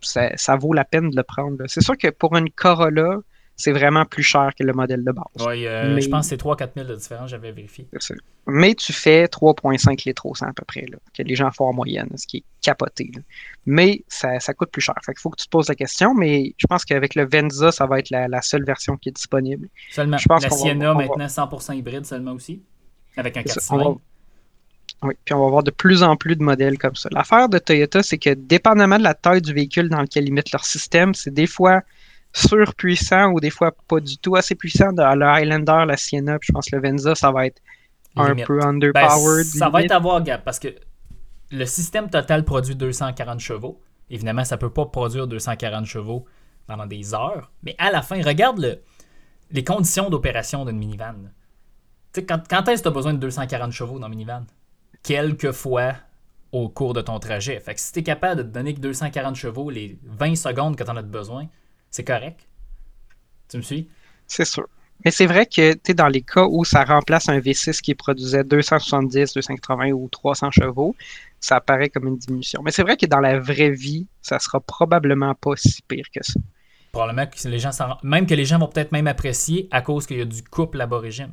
ça, 0.00 0.56
vaut 0.56 0.74
la 0.74 0.84
peine 0.84 1.10
de 1.10 1.16
le 1.16 1.22
prendre. 1.22 1.64
C'est 1.66 1.80
sûr 1.80 1.96
que 1.96 2.08
pour 2.08 2.36
une 2.36 2.50
Corolla, 2.50 3.18
c'est 3.56 3.72
vraiment 3.72 4.04
plus 4.04 4.22
cher 4.22 4.50
que 4.58 4.64
le 4.64 4.72
modèle 4.72 5.04
de 5.04 5.12
base. 5.12 5.46
Oui, 5.46 5.66
euh, 5.66 5.98
je 6.00 6.08
pense 6.08 6.26
que 6.26 6.30
c'est 6.30 6.42
3-4 6.42 6.70
000 6.74 6.88
de 6.88 6.94
différence, 6.96 7.30
j'avais 7.30 7.52
vérifié. 7.52 7.86
Mais 8.46 8.74
tu 8.74 8.92
fais 8.92 9.26
3,5 9.26 10.06
litres 10.06 10.26
au 10.26 10.34
100 10.34 10.46
à 10.46 10.52
peu 10.52 10.64
près, 10.64 10.82
là, 10.82 10.98
que 11.16 11.22
les 11.22 11.34
gens 11.34 11.50
font 11.50 11.66
en 11.66 11.72
moyenne, 11.72 12.08
ce 12.16 12.26
qui 12.26 12.38
est 12.38 12.44
capoté. 12.60 13.10
Mais 13.66 14.04
ça, 14.08 14.38
coûte 14.54 14.70
plus 14.70 14.82
cher. 14.82 14.94
Fait 15.04 15.12
il 15.12 15.20
faut 15.20 15.30
que 15.30 15.40
tu 15.40 15.46
te 15.46 15.50
poses 15.50 15.68
la 15.68 15.74
question, 15.74 16.14
mais 16.14 16.54
je 16.58 16.66
pense 16.66 16.84
qu'avec 16.84 17.14
le 17.14 17.26
Venza, 17.26 17.70
ça 17.72 17.86
va 17.86 18.00
être 18.00 18.10
la, 18.10 18.42
seule 18.42 18.64
version 18.64 18.96
qui 18.96 19.10
est 19.10 19.12
disponible. 19.12 19.68
Seulement. 19.90 20.18
Je 20.18 20.26
pense 20.26 20.42
la 20.42 20.50
Sienna, 20.50 20.94
maintenant 20.94 21.26
100% 21.26 21.76
hybride 21.76 22.04
seulement 22.04 22.32
aussi, 22.32 22.62
avec 23.16 23.36
un 23.36 23.42
4 23.42 23.98
oui, 25.02 25.14
puis 25.24 25.34
on 25.34 25.40
va 25.40 25.46
avoir 25.46 25.62
de 25.62 25.70
plus 25.70 26.02
en 26.02 26.16
plus 26.16 26.34
de 26.34 26.42
modèles 26.42 26.78
comme 26.78 26.94
ça. 26.94 27.08
L'affaire 27.12 27.48
de 27.48 27.58
Toyota, 27.58 28.02
c'est 28.02 28.16
que 28.16 28.30
dépendamment 28.30 28.98
de 28.98 29.02
la 29.02 29.14
taille 29.14 29.42
du 29.42 29.52
véhicule 29.52 29.88
dans 29.88 30.00
lequel 30.00 30.26
ils 30.26 30.32
mettent 30.32 30.52
leur 30.52 30.64
système, 30.64 31.14
c'est 31.14 31.32
des 31.32 31.46
fois 31.46 31.82
surpuissant 32.34 33.30
ou 33.30 33.40
des 33.40 33.50
fois 33.50 33.72
pas 33.88 34.00
du 34.00 34.18
tout 34.18 34.36
assez 34.36 34.54
puissant. 34.54 34.92
Dans 34.92 35.14
le 35.14 35.24
Highlander, 35.24 35.84
la 35.86 35.96
Sienna, 35.96 36.38
puis 36.38 36.48
je 36.48 36.52
pense 36.52 36.66
que 36.66 36.76
le 36.76 36.82
Venza, 36.82 37.14
ça 37.14 37.30
va 37.30 37.46
être 37.46 37.62
un 38.16 38.34
peu 38.34 38.58
ben, 38.58 38.68
underpowered. 38.68 39.46
ça 39.46 39.70
va 39.70 39.82
être 39.82 39.92
à 39.92 39.98
voir, 39.98 40.22
Gab, 40.22 40.42
parce 40.42 40.58
que 40.58 40.68
le 41.50 41.64
système 41.64 42.10
total 42.10 42.44
produit 42.44 42.74
240 42.74 43.40
chevaux. 43.40 43.80
Évidemment, 44.10 44.44
ça 44.44 44.56
peut 44.56 44.70
pas 44.70 44.86
produire 44.86 45.26
240 45.26 45.86
chevaux 45.86 46.26
pendant 46.66 46.86
des 46.86 47.14
heures, 47.14 47.50
mais 47.62 47.74
à 47.78 47.90
la 47.90 48.02
fin, 48.02 48.20
regarde 48.22 48.80
les 49.50 49.64
conditions 49.64 50.10
d'opération 50.10 50.64
d'une 50.64 50.78
minivan. 50.78 51.14
Quand, 52.14 52.42
quand 52.48 52.68
est-ce 52.68 52.82
que 52.82 52.88
tu 52.88 52.88
as 52.88 52.94
besoin 52.94 53.14
de 53.14 53.18
240 53.18 53.72
chevaux 53.72 53.98
dans 53.98 54.06
une 54.06 54.12
minivan? 54.12 54.44
Quelques 55.02 55.52
fois 55.52 55.94
au 56.52 56.68
cours 56.68 56.94
de 56.94 57.00
ton 57.00 57.18
trajet. 57.18 57.58
Fait 57.58 57.74
que 57.74 57.80
si 57.80 57.92
tu 57.92 57.98
es 57.98 58.02
capable 58.04 58.36
de 58.36 58.42
te 58.44 58.48
donner 58.54 58.74
que 58.74 58.80
240 58.80 59.34
chevaux 59.34 59.70
les 59.70 59.98
20 60.04 60.36
secondes 60.36 60.76
que 60.76 60.84
tu 60.84 60.90
en 60.90 60.96
as 60.96 61.02
besoin, 61.02 61.48
c'est 61.94 62.02
correct. 62.02 62.40
Tu 63.48 63.56
me 63.56 63.62
suis? 63.62 63.88
C'est 64.26 64.44
sûr. 64.44 64.66
Mais 65.04 65.12
c'est 65.12 65.26
vrai 65.26 65.46
que 65.46 65.74
tu 65.74 65.94
dans 65.94 66.08
les 66.08 66.22
cas 66.22 66.44
où 66.44 66.64
ça 66.64 66.82
remplace 66.82 67.28
un 67.28 67.38
V6 67.38 67.80
qui 67.80 67.94
produisait 67.94 68.42
270, 68.42 69.32
280 69.34 69.90
ou 69.92 70.08
300 70.08 70.50
chevaux, 70.50 70.96
ça 71.38 71.56
apparaît 71.56 71.90
comme 71.90 72.08
une 72.08 72.16
diminution. 72.16 72.62
Mais 72.64 72.72
c'est 72.72 72.82
vrai 72.82 72.96
que 72.96 73.06
dans 73.06 73.20
la 73.20 73.38
vraie 73.38 73.70
vie, 73.70 74.08
ça 74.22 74.40
sera 74.40 74.58
probablement 74.58 75.36
pas 75.36 75.54
si 75.54 75.82
pire 75.82 76.06
que 76.12 76.18
ça. 76.24 76.40
Probablement 76.90 77.28
que 77.28 77.46
les 77.46 77.60
gens 77.60 77.70
même 78.02 78.26
que 78.26 78.34
les 78.34 78.44
gens 78.44 78.58
vont 78.58 78.68
peut-être 78.68 78.90
même 78.90 79.06
apprécier 79.06 79.68
à 79.70 79.80
cause 79.80 80.06
qu'il 80.08 80.18
y 80.18 80.22
a 80.22 80.24
du 80.24 80.42
couple 80.42 80.80
aborigène. 80.80 81.32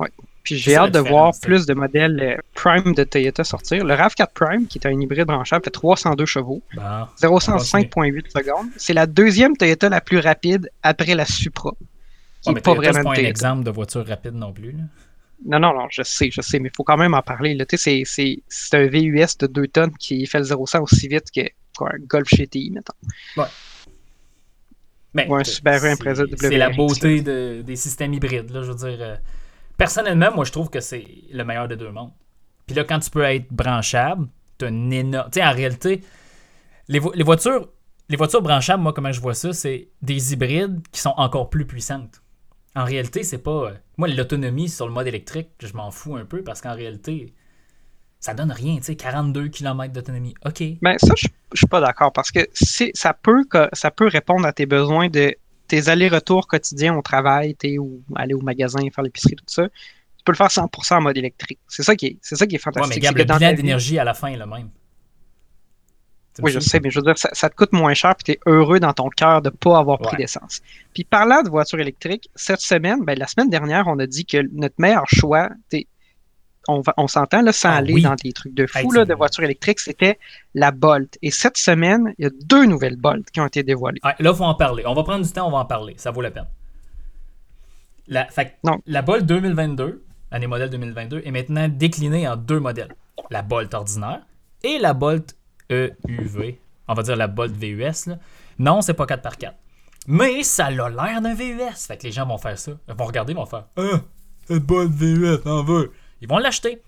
Oui. 0.00 0.08
Puis 0.48 0.56
j'ai 0.56 0.76
hâte 0.76 0.94
de 0.94 0.98
voir 0.98 1.34
plus 1.42 1.66
de 1.66 1.74
modèles 1.74 2.18
euh, 2.22 2.36
Prime 2.54 2.94
de 2.94 3.04
Toyota 3.04 3.44
sortir. 3.44 3.84
Le 3.84 3.92
RAV4 3.92 4.28
Prime, 4.32 4.66
qui 4.66 4.78
est 4.78 4.86
un 4.86 4.98
hybride 4.98 5.26
branchable, 5.26 5.62
fait 5.62 5.70
302 5.70 6.24
chevaux, 6.24 6.62
0,5,8 6.74 8.30
secondes. 8.30 8.68
C'est 8.78 8.94
la 8.94 9.06
deuxième 9.06 9.58
Toyota 9.58 9.90
la 9.90 10.00
plus 10.00 10.20
rapide 10.20 10.70
après 10.82 11.14
la 11.14 11.26
Supra. 11.26 11.72
Qui 12.40 12.54
pas 12.54 12.72
vraiment 12.72 13.02
pas 13.02 13.20
un 13.20 13.24
exemple 13.24 13.62
de 13.62 13.70
voiture 13.70 14.06
rapide 14.06 14.36
non 14.36 14.54
plus. 14.54 14.74
Non, 15.44 15.58
non, 15.60 15.74
non, 15.74 15.86
je 15.90 16.02
sais, 16.02 16.30
je 16.30 16.40
sais, 16.40 16.58
mais 16.60 16.70
il 16.70 16.74
faut 16.74 16.82
quand 16.82 16.96
même 16.96 17.12
en 17.12 17.20
parler. 17.20 17.54
C'est, 17.76 18.02
un 18.72 18.86
VUS 18.86 19.36
de 19.38 19.46
2 19.48 19.68
tonnes 19.68 19.96
qui 19.98 20.24
fait 20.24 20.38
le 20.38 20.44
0 20.44 20.64
aussi 20.80 21.08
vite 21.08 21.30
que 21.30 21.42
un 21.82 21.98
Golf 22.06 22.28
GTI, 22.30 22.70
mettons. 22.70 22.94
Ouais. 23.36 23.48
Mais, 25.12 25.28
Ou 25.28 25.34
un 25.34 25.44
Subaru 25.44 25.88
Impreza 25.90 26.22
WRX. 26.24 26.38
C'est 26.40 26.56
la 26.56 26.70
beauté 26.70 27.20
des 27.20 27.76
systèmes 27.76 28.14
hybrides. 28.14 28.50
Là, 28.50 28.62
je 28.62 28.72
veux 28.72 28.76
dire, 28.78 28.98
euh, 28.98 29.16
personnellement, 29.78 30.34
moi, 30.34 30.44
je 30.44 30.52
trouve 30.52 30.68
que 30.68 30.80
c'est 30.80 31.06
le 31.32 31.44
meilleur 31.44 31.68
des 31.68 31.76
deux 31.76 31.90
mondes. 31.90 32.12
Puis 32.66 32.76
là, 32.76 32.84
quand 32.84 32.98
tu 32.98 33.08
peux 33.08 33.22
être 33.22 33.50
branchable, 33.50 34.28
tu 34.58 34.66
as 34.66 34.68
une 34.68 34.92
énorme. 34.92 35.30
Tu 35.32 35.40
sais, 35.40 35.46
en 35.46 35.52
réalité, 35.52 36.02
les, 36.88 36.98
voitures. 36.98 37.70
Les 38.10 38.16
voitures 38.16 38.42
branchables, 38.42 38.82
moi, 38.82 38.92
comment 38.92 39.12
je 39.12 39.20
vois 39.20 39.34
ça, 39.34 39.52
c'est 39.52 39.88
des 40.02 40.32
hybrides 40.32 40.80
qui 40.92 41.00
sont 41.00 41.14
encore 41.16 41.48
plus 41.48 41.66
puissantes. 41.66 42.22
En 42.74 42.84
réalité, 42.84 43.22
c'est 43.22 43.38
pas. 43.38 43.72
Moi, 43.96 44.08
l'autonomie 44.08 44.68
sur 44.68 44.86
le 44.86 44.92
mode 44.92 45.06
électrique, 45.06 45.50
je 45.60 45.72
m'en 45.74 45.90
fous 45.90 46.16
un 46.16 46.24
peu 46.24 46.42
parce 46.42 46.60
qu'en 46.60 46.74
réalité, 46.74 47.34
ça 48.20 48.34
donne 48.34 48.50
rien, 48.50 48.76
tu 48.76 48.84
sais, 48.84 48.96
42 48.96 49.48
km 49.48 49.92
d'autonomie. 49.92 50.34
OK. 50.44 50.62
Ben, 50.82 50.98
ça, 50.98 51.14
je, 51.16 51.28
je 51.52 51.58
suis 51.58 51.66
pas 51.66 51.80
d'accord 51.80 52.12
parce 52.12 52.30
que 52.30 52.40
ça 52.52 53.14
peut, 53.14 53.44
ça 53.72 53.90
peut 53.90 54.08
répondre 54.08 54.46
à 54.46 54.52
tes 54.52 54.66
besoins 54.66 55.08
de 55.08 55.34
tes 55.68 55.88
allers-retours 55.88 56.48
quotidiens 56.48 56.96
au 56.96 57.02
travail, 57.02 57.56
ou 57.78 58.02
aller 58.16 58.34
au 58.34 58.40
magasin, 58.40 58.80
faire 58.92 59.04
l'épicerie, 59.04 59.36
tout 59.36 59.44
ça, 59.46 59.68
tu 59.68 60.24
peux 60.24 60.32
le 60.32 60.36
faire 60.36 60.48
100% 60.48 60.94
en 60.94 61.00
mode 61.02 61.16
électrique. 61.16 61.60
C'est 61.68 61.82
ça 61.82 61.94
qui 61.94 62.06
est, 62.06 62.18
c'est 62.20 62.36
ça 62.36 62.46
qui 62.46 62.56
est 62.56 62.58
fantastique. 62.58 63.02
Ouais, 63.02 63.10
mais 63.12 63.18
le 63.18 63.24
bilan 63.24 63.52
d'énergie 63.54 63.98
à 63.98 64.04
la 64.04 64.14
fin 64.14 64.28
est 64.28 64.36
le 64.36 64.46
même. 64.46 64.70
Oui, 66.40 66.52
je 66.52 66.60
sais, 66.60 66.78
mais 66.80 66.90
je 66.90 67.00
veux 67.00 67.04
dire, 67.04 67.18
ça, 67.18 67.50
te 67.50 67.54
coûte 67.54 67.72
moins 67.72 67.94
cher, 67.94 68.14
puis 68.14 68.24
tu 68.24 68.32
es 68.32 68.38
heureux 68.46 68.78
dans 68.78 68.92
ton 68.92 69.08
cœur 69.08 69.42
de 69.42 69.48
ne 69.48 69.54
pas 69.54 69.78
avoir 69.78 69.98
pris 69.98 70.16
d'essence. 70.16 70.60
Puis 70.94 71.04
parlant 71.04 71.42
de 71.42 71.48
voitures 71.48 71.80
électriques, 71.80 72.30
cette 72.34 72.60
semaine, 72.60 73.04
ben, 73.04 73.18
la 73.18 73.26
semaine 73.26 73.50
dernière, 73.50 73.88
on 73.88 73.98
a 73.98 74.06
dit 74.06 74.24
que 74.24 74.38
notre 74.52 74.76
meilleur 74.78 75.04
choix, 75.08 75.48
on, 76.68 77.08
s'entend 77.08 77.42
là, 77.42 77.52
sans 77.52 77.70
ah 77.70 77.76
aller 77.76 78.00
dans 78.00 78.14
des 78.14 78.32
trucs 78.32 78.54
de 78.54 78.66
fou 78.66 78.92
de 78.92 79.14
voitures 79.14 79.44
électriques, 79.44 79.80
c'était 79.80 80.18
la 80.54 80.70
Bolt. 80.70 81.18
Et 81.22 81.30
cette 81.30 81.56
semaine, 81.56 82.14
il 82.18 82.24
y 82.24 82.26
a 82.26 82.30
deux 82.44 82.66
nouvelles 82.66 82.96
Bolt 82.96 83.30
qui 83.30 83.40
ont 83.40 83.46
été 83.46 83.62
dévoilées. 83.62 84.00
là, 84.02 84.14
il 84.18 84.34
faut 84.34 84.44
en 84.44 84.54
parler. 84.54 84.84
On 84.86 84.94
va 84.94 85.02
prendre 85.02 85.24
du 85.24 85.32
temps, 85.32 85.48
on 85.48 85.50
va 85.50 85.58
en 85.58 85.64
parler. 85.64 85.94
Ça 85.96 86.10
vaut 86.10 86.20
la 86.20 86.30
peine. 86.30 86.46
La, 88.06 88.26
la 88.86 89.02
Bolt 89.02 89.26
2022, 89.26 90.04
année 90.30 90.46
modèle 90.46 90.70
2022, 90.70 91.22
est 91.24 91.30
maintenant 91.30 91.68
déclinée 91.68 92.28
en 92.28 92.36
deux 92.36 92.60
modèles. 92.60 92.94
La 93.30 93.42
Bolt 93.42 93.72
ordinaire 93.74 94.20
et 94.62 94.78
la 94.78 94.94
Bolt 94.94 95.36
EUV. 95.70 96.58
On 96.88 96.94
va 96.94 97.02
dire 97.02 97.16
la 97.16 97.26
Bolt 97.26 97.54
VUS. 97.54 98.06
Là. 98.06 98.18
Non, 98.58 98.80
c'est 98.80 98.94
pas 98.94 99.04
4x4. 99.04 99.52
Mais 100.06 100.42
ça 100.42 100.66
a 100.66 100.70
l'air 100.70 101.20
d'un 101.20 101.34
VUS. 101.34 101.86
Fait 101.86 101.98
que 101.98 102.04
les 102.04 102.12
gens 102.12 102.26
vont 102.26 102.38
faire 102.38 102.58
ça. 102.58 102.72
Ils 102.88 102.94
vont 102.94 103.04
regarder, 103.04 103.32
ils 103.32 103.36
vont 103.36 103.46
faire 103.46 103.66
Ah, 103.76 104.00
cette 104.46 104.64
Bolt 104.64 104.90
VUS, 104.90 105.40
on 105.44 105.62
veut. 105.62 105.92
Ils 106.20 106.28
vont 106.28 106.38
l'acheter. 106.38 106.82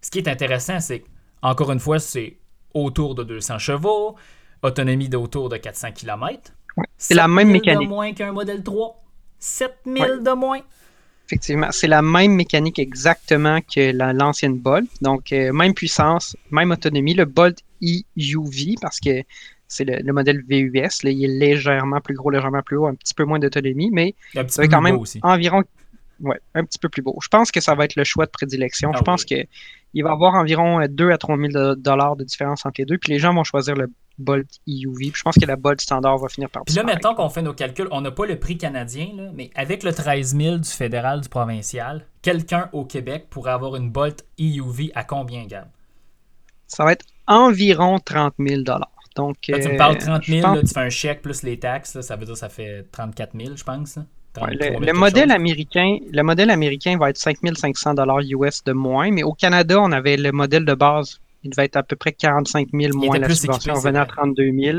Ce 0.00 0.10
qui 0.10 0.18
est 0.18 0.28
intéressant, 0.28 0.80
c'est 0.80 1.04
encore 1.42 1.72
une 1.72 1.80
fois, 1.80 1.98
c'est 1.98 2.36
autour 2.74 3.14
de 3.14 3.24
200 3.24 3.58
chevaux, 3.58 4.16
autonomie 4.62 5.08
d'autour 5.08 5.48
de 5.48 5.56
400 5.56 5.92
km. 5.92 6.52
C'est 6.96 7.14
la 7.14 7.28
même 7.28 7.50
mécanique. 7.50 7.88
de 7.88 7.94
moins 7.94 8.12
qu'un 8.12 8.32
modèle 8.32 8.62
3. 8.62 8.96
7000 9.38 10.22
de 10.22 10.34
moins. 10.34 10.60
Effectivement, 11.26 11.68
c'est 11.70 11.86
la 11.86 12.02
même 12.02 12.32
mécanique 12.32 12.78
exactement 12.78 13.60
que 13.60 13.92
l'ancienne 14.12 14.58
Bolt. 14.58 14.90
Donc, 15.00 15.32
euh, 15.32 15.52
même 15.52 15.74
puissance, 15.74 16.36
même 16.50 16.72
autonomie. 16.72 17.14
Le 17.14 17.24
Bolt 17.24 17.58
EUV, 17.82 18.74
parce 18.80 19.00
que 19.00 19.22
c'est 19.68 19.84
le, 19.84 20.12
modèle 20.12 20.42
VUS. 20.48 21.04
il 21.04 21.24
est 21.24 21.28
légèrement 21.28 22.00
plus 22.00 22.14
gros, 22.14 22.30
légèrement 22.30 22.62
plus 22.62 22.76
haut, 22.76 22.86
un 22.86 22.94
petit 22.94 23.14
peu 23.14 23.24
moins 23.24 23.38
d'autonomie, 23.38 23.90
mais 23.92 24.14
c'est 24.48 24.68
quand 24.68 24.82
même 24.82 24.98
environ 25.22 25.62
ouais, 26.20 26.40
un 26.54 26.64
petit 26.64 26.78
peu 26.78 26.88
plus 26.88 27.02
beau. 27.02 27.16
Je 27.22 27.28
pense 27.28 27.50
que 27.50 27.60
ça 27.60 27.74
va 27.74 27.84
être 27.84 27.96
le 27.96 28.04
choix 28.04 28.26
de 28.26 28.30
prédilection. 28.30 28.92
je 28.92 28.98
ah 29.00 29.04
pense 29.04 29.24
qu'il 29.24 29.46
va 29.94 30.10
y 30.10 30.12
avoir 30.12 30.34
environ 30.34 30.84
2 30.86 31.04
euh, 31.04 31.12
à 31.12 31.18
3 31.18 31.36
000 31.36 31.74
dollars 31.76 32.16
de 32.16 32.24
différence 32.24 32.64
entre 32.66 32.80
les 32.80 32.84
deux. 32.84 32.98
Puis 32.98 33.12
les 33.12 33.18
gens 33.18 33.34
vont 33.34 33.44
choisir 33.44 33.74
le 33.74 33.90
Bolt 34.18 34.48
EUV. 34.68 35.12
je 35.14 35.22
pense 35.22 35.36
que 35.36 35.46
la 35.46 35.56
Bolt 35.56 35.80
standard 35.80 36.18
va 36.18 36.28
finir 36.28 36.50
par. 36.50 36.64
Puis 36.64 36.74
là, 36.74 36.82
maintenant 36.82 37.14
qu'on 37.14 37.30
fait 37.30 37.42
nos 37.42 37.54
calculs, 37.54 37.88
on 37.90 38.02
n'a 38.02 38.10
pas 38.10 38.26
le 38.26 38.38
prix 38.38 38.58
canadien, 38.58 39.08
mais 39.34 39.50
avec 39.54 39.82
le 39.82 39.92
13 39.92 40.36
000 40.36 40.58
du 40.58 40.68
fédéral, 40.68 41.22
du 41.22 41.28
provincial, 41.28 42.06
quelqu'un 42.22 42.68
au 42.72 42.84
Québec 42.84 43.28
pourrait 43.30 43.52
avoir 43.52 43.76
une 43.76 43.90
Bolt 43.90 44.24
EUV 44.38 44.92
à 44.94 45.04
combien, 45.04 45.46
Gab? 45.46 45.68
Ça 46.66 46.84
va 46.84 46.92
être 46.92 47.06
environ 47.26 47.98
30 47.98 48.34
000 48.38 48.62
dollars. 48.62 48.92
Donc, 49.16 49.38
tu 49.40 49.52
me 49.52 49.76
parles 49.76 49.98
30 49.98 50.22
euh, 50.28 50.40
000, 50.40 50.60
tu 50.60 50.66
fais 50.68 50.80
un 50.80 50.88
chèque 50.88 51.20
plus 51.20 51.42
les 51.42 51.58
taxes, 51.58 52.00
ça 52.00 52.14
veut 52.14 52.26
dire 52.26 52.34
que 52.34 52.38
ça 52.38 52.48
fait 52.48 52.86
34 52.92 53.32
000, 53.36 53.56
je 53.56 53.64
pense 53.64 53.98
le, 54.36 54.92
modèle 54.92 55.30
américain, 55.32 55.98
le 56.12 56.22
modèle 56.22 56.50
américain 56.50 56.96
va 56.98 57.10
être 57.10 57.16
5500 57.16 57.94
dollars 57.94 58.20
US 58.20 58.62
de 58.64 58.72
moins, 58.72 59.10
mais 59.10 59.22
au 59.22 59.32
Canada, 59.32 59.78
on 59.80 59.92
avait 59.92 60.16
le 60.16 60.32
modèle 60.32 60.64
de 60.64 60.74
base, 60.74 61.20
il 61.42 61.50
devait 61.50 61.64
être 61.64 61.76
à 61.76 61.82
peu 61.82 61.96
près 61.96 62.12
45 62.12 62.68
000 62.72 62.96
moins 62.96 63.18
la 63.18 63.28
subvention, 63.28 63.74
on 63.74 63.80
venait 63.80 63.98
à 63.98 64.06
32 64.06 64.50
000. 64.52 64.78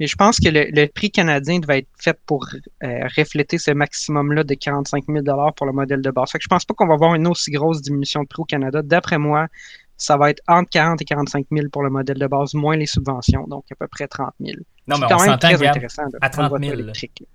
Mais 0.00 0.06
je 0.06 0.14
pense 0.14 0.38
que 0.38 0.48
le, 0.48 0.86
prix 0.86 1.10
canadien 1.10 1.58
devait 1.58 1.78
être 1.78 1.88
fait 1.98 2.16
pour 2.24 2.46
euh, 2.84 3.00
refléter 3.16 3.58
ce 3.58 3.72
maximum-là 3.72 4.44
de 4.44 4.54
45 4.54 5.04
000 5.08 5.24
pour 5.56 5.66
le 5.66 5.72
modèle 5.72 6.02
de 6.02 6.10
base. 6.10 6.30
Fait 6.30 6.38
que 6.38 6.44
je 6.44 6.48
pense 6.48 6.64
pas 6.64 6.74
qu'on 6.74 6.86
va 6.86 6.94
avoir 6.94 7.14
une 7.14 7.26
aussi 7.26 7.50
grosse 7.50 7.82
diminution 7.82 8.22
de 8.22 8.28
prix 8.28 8.42
au 8.42 8.44
Canada. 8.44 8.80
D'après 8.82 9.18
moi, 9.18 9.48
ça 9.96 10.16
va 10.16 10.30
être 10.30 10.40
entre 10.46 10.70
40 10.70 11.02
et 11.02 11.04
45 11.04 11.46
000 11.50 11.68
pour 11.70 11.82
le 11.82 11.90
modèle 11.90 12.18
de 12.18 12.26
base, 12.28 12.54
moins 12.54 12.76
les 12.76 12.86
subventions, 12.86 13.46
donc 13.48 13.64
à 13.72 13.74
peu 13.74 13.88
près 13.88 14.06
30 14.06 14.32
000. 14.40 14.58
Non, 14.86 14.98
mais 14.98 15.06
C'est 15.08 15.14
on 15.14 15.18
quand 15.18 15.26
même 15.26 15.38
très 15.38 15.66
intéressant 15.66 16.06
de 16.06 16.18
à 16.20 16.30
prendre 16.30 16.56
une 16.56 16.62
30 16.62 16.62
000, 16.62 16.70
voiture 16.70 16.76
là. 16.76 16.82
électrique, 16.84 17.20
là. 17.20 17.26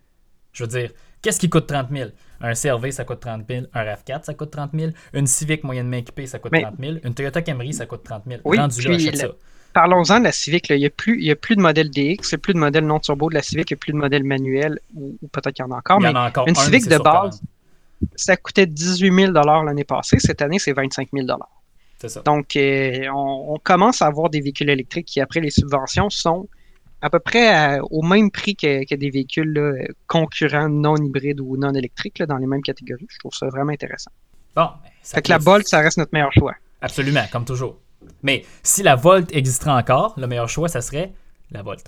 Je 0.54 0.64
veux 0.64 0.70
dire, 0.70 0.92
qu'est-ce 1.24 1.40
qui 1.40 1.50
coûte 1.50 1.66
30 1.66 1.88
000 1.92 2.10
Un 2.42 2.54
CRV, 2.54 2.92
ça 2.92 3.04
coûte 3.06 3.22
30 3.22 3.46
000. 3.50 3.66
Un 3.74 3.84
RAV4, 3.84 4.24
ça 4.26 4.34
coûte 4.36 4.52
30 4.52 4.72
000. 4.78 4.92
Une 5.14 5.26
Civic 5.26 5.64
moyennement 5.64 5.98
équipée, 5.98 6.28
ça 6.28 6.38
coûte 6.38 6.52
Mais- 6.52 6.62
30 6.62 6.76
000. 6.80 6.94
Une 7.04 7.14
Toyota 7.16 7.42
Camry, 7.42 7.74
ça 7.74 7.88
coûte 7.88 8.04
30 8.04 8.24
000. 8.28 8.42
Oui, 8.46 8.58
Rendu 8.60 8.82
là, 8.82 8.96
puis 8.96 9.08
achète 9.08 9.22
la- 9.22 9.28
ça. 9.30 9.34
Parlons-en 9.74 10.20
de 10.20 10.26
la 10.26 10.32
Civic. 10.32 10.68
là. 10.68 10.76
Il 10.76 10.80
n'y 10.82 10.86
a, 10.86 10.92
plus- 10.92 11.18
il 11.20 11.26
y 11.26 11.32
a 11.32 11.36
plus 11.36 11.56
de 11.56 11.62
modèle 11.62 11.90
DX, 11.90 11.98
il 12.00 12.34
n'y 12.34 12.36
a 12.36 12.38
plus 12.38 12.54
de 12.54 12.60
modèle 12.60 12.86
non 12.86 13.00
turbo 13.00 13.30
de 13.30 13.34
la 13.34 13.42
Civic, 13.42 13.72
il 13.72 13.74
n'y 13.74 13.78
a 13.78 13.80
plus 13.80 13.92
de 13.94 13.98
modèle 13.98 14.24
manuel, 14.24 14.78
ou, 14.94 15.18
ou 15.20 15.28
peut-être 15.30 15.56
qu'il 15.56 15.66
y 15.66 15.68
en 15.68 15.72
a 15.72 15.78
encore, 15.78 15.98
Il 16.00 16.04
y 16.04 16.06
mais 16.06 16.12
en 16.12 16.22
a 16.24 16.28
encore 16.28 16.48
une 16.48 16.56
un, 16.56 16.60
Civic 16.62 16.88
de 16.88 16.98
base, 17.00 17.42
ça 18.16 18.38
coûtait 18.38 18.68
18 18.68 19.12
000 19.12 19.32
l'année 19.32 19.84
passée. 19.84 20.20
Cette 20.20 20.42
année, 20.44 20.60
c'est 20.60 20.74
25 20.74 21.08
000 21.14 21.26
C'est 22.00 22.10
ça. 22.10 22.22
Donc, 22.22 22.56
euh, 22.56 23.08
on, 23.16 23.54
on 23.56 23.58
commence 23.64 24.02
à 24.02 24.08
avoir 24.08 24.30
des 24.30 24.42
véhicules 24.42 24.70
électriques 24.70 25.08
qui, 25.08 25.22
après 25.22 25.40
les 25.40 25.50
subventions, 25.50 26.10
sont 26.10 26.48
à 27.04 27.10
peu 27.10 27.20
près 27.20 27.48
à- 27.54 27.84
au 27.84 28.02
même 28.02 28.32
prix 28.32 28.56
que, 28.56 28.86
que 28.88 28.96
des 28.96 29.10
véhicules 29.10 29.52
là, 29.54 29.74
concurrents 30.08 30.70
non 30.70 30.96
hybrides 30.96 31.42
ou 31.42 31.58
non 31.58 31.74
électriques 31.74 32.20
là, 32.20 32.26
dans 32.26 32.38
les 32.38 32.48
mêmes 32.48 32.62
catégories. 32.64 33.08
Je 33.10 33.20
trouve 33.20 33.34
ça 33.34 33.48
vraiment 33.50 33.72
intéressant. 33.74 34.12
Bon, 34.56 34.64
ben, 34.84 34.90
ça 35.02 35.16
Fait 35.16 35.22
que 35.24 35.30
la 35.30 35.40
Bolt, 35.40 35.68
ça 35.68 35.80
reste 35.80 35.98
notre 35.98 36.14
meilleur 36.14 36.32
choix. 36.34 36.56
Absolument, 36.82 37.26
comme 37.32 37.46
toujours. 37.46 37.78
Mais 38.22 38.46
si 38.64 38.84
la 38.84 38.96
Volt 38.96 39.34
existerait 39.36 39.72
encore, 39.72 40.14
le 40.18 40.28
meilleur 40.28 40.48
choix, 40.50 40.68
ça 40.70 40.82
serait 40.82 41.12
la 41.52 41.62
Volt. 41.62 41.84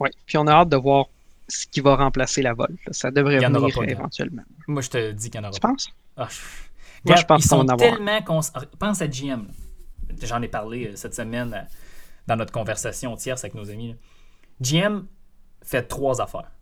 Ouais. 0.00 0.10
Puis 0.26 0.38
on 0.38 0.46
a 0.46 0.52
hâte 0.52 0.68
de 0.68 0.76
voir 0.76 1.06
ce 1.48 1.66
qui 1.66 1.80
va 1.80 1.96
remplacer 1.96 2.42
la 2.42 2.52
Volt. 2.54 2.70
Ça 2.92 3.10
devrait 3.10 3.38
venir 3.38 3.50
pas, 3.74 3.80
euh, 3.82 3.86
éventuellement. 3.86 4.42
Moi, 4.66 4.82
je 4.82 4.90
te 4.90 5.10
dis 5.12 5.30
qu'il 5.30 5.40
y 5.40 5.44
en 5.44 5.48
aura 5.48 5.52
Tu 5.52 5.60
pas. 5.60 5.68
penses? 5.68 5.88
Ah, 6.16 6.28
je- 6.30 6.38
Moi, 7.04 7.16
je 7.16 7.24
pense 7.24 7.44
ils 7.44 7.48
sont 7.48 7.60
avoir. 7.68 7.78
tellement 7.78 8.20
cons- 8.22 8.40
Pense 8.78 9.02
à 9.02 9.08
GM. 9.08 9.46
J'en 10.22 10.42
ai 10.42 10.48
parlé 10.48 10.86
euh, 10.88 10.96
cette 10.96 11.14
semaine 11.14 11.52
euh, 11.54 11.62
dans 12.28 12.36
notre 12.36 12.52
conversation 12.52 13.16
tierce 13.16 13.42
avec 13.42 13.54
nos 13.54 13.70
amis. 13.70 13.96
GM 14.60 15.06
fait 15.62 15.82
trois 15.82 16.20
affaires. 16.20 16.52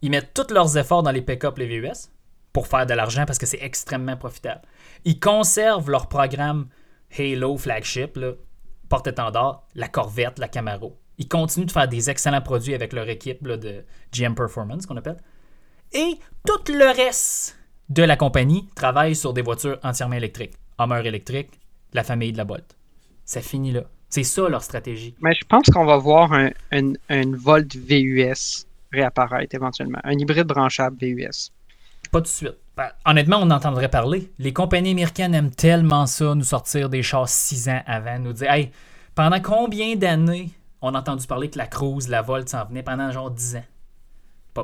Ils 0.00 0.10
mettent 0.10 0.32
tous 0.32 0.54
leurs 0.54 0.78
efforts 0.78 1.02
dans 1.02 1.10
les 1.10 1.20
pick-up, 1.20 1.58
les 1.58 1.66
VUS, 1.66 2.10
pour 2.52 2.68
faire 2.68 2.86
de 2.86 2.94
l'argent 2.94 3.26
parce 3.26 3.38
que 3.38 3.46
c'est 3.46 3.60
extrêmement 3.60 4.16
profitable. 4.16 4.62
Ils 5.04 5.18
conservent 5.18 5.90
leur 5.90 6.08
programme 6.08 6.68
Halo 7.18 7.56
flagship, 7.56 8.18
porte-étendard, 8.88 9.66
la 9.74 9.88
Corvette, 9.88 10.38
la 10.38 10.48
Camaro. 10.48 10.96
Ils 11.18 11.28
continuent 11.28 11.66
de 11.66 11.72
faire 11.72 11.88
des 11.88 12.08
excellents 12.08 12.42
produits 12.42 12.74
avec 12.74 12.92
leur 12.92 13.08
équipe 13.08 13.46
de 13.46 13.84
GM 14.12 14.34
Performance, 14.34 14.86
qu'on 14.86 14.96
appelle. 14.96 15.16
Et 15.92 16.18
tout 16.46 16.72
le 16.72 16.94
reste 16.94 17.58
de 17.88 18.02
la 18.02 18.16
compagnie 18.16 18.68
travaille 18.74 19.16
sur 19.16 19.32
des 19.32 19.42
voitures 19.42 19.78
entièrement 19.82 20.16
électriques. 20.16 20.54
Hummer 20.78 21.06
électrique, 21.06 21.58
la 21.94 22.04
famille 22.04 22.32
de 22.32 22.36
la 22.36 22.44
Bolt. 22.44 22.76
Ça 23.24 23.40
finit 23.40 23.72
là. 23.72 23.84
C'est 24.08 24.22
ça 24.22 24.48
leur 24.48 24.62
stratégie. 24.62 25.14
Mais 25.20 25.34
je 25.34 25.44
pense 25.46 25.66
qu'on 25.66 25.84
va 25.84 25.96
voir 25.96 26.32
un, 26.32 26.50
un, 26.72 26.92
un 27.10 27.36
Volt 27.36 27.74
VUS 27.76 28.64
réapparaître 28.92 29.54
éventuellement. 29.54 29.98
Un 30.04 30.12
hybride 30.18 30.46
branchable 30.46 30.96
VUS. 31.00 31.50
Pas 32.12 32.18
tout 32.20 32.24
de 32.24 32.28
suite. 32.28 32.56
Ben, 32.76 32.88
honnêtement, 33.04 33.38
on 33.42 33.50
entendrait 33.50 33.88
parler. 33.88 34.30
Les 34.38 34.52
compagnies 34.52 34.90
américaines 34.92 35.34
aiment 35.34 35.50
tellement 35.50 36.06
ça, 36.06 36.34
nous 36.34 36.44
sortir 36.44 36.88
des 36.88 37.02
chars 37.02 37.28
six 37.28 37.68
ans 37.68 37.82
avant, 37.86 38.18
nous 38.18 38.32
dire 38.32 38.50
Hey, 38.50 38.70
pendant 39.14 39.40
combien 39.40 39.96
d'années 39.96 40.50
on 40.82 40.94
a 40.94 40.98
entendu 41.00 41.26
parler 41.26 41.48
que 41.50 41.58
la 41.58 41.66
Cruise, 41.66 42.08
la 42.08 42.22
Volt 42.22 42.48
s'en 42.48 42.64
venait 42.66 42.82
pendant 42.82 43.10
genre 43.10 43.30
10 43.30 43.56
ans 43.56 43.64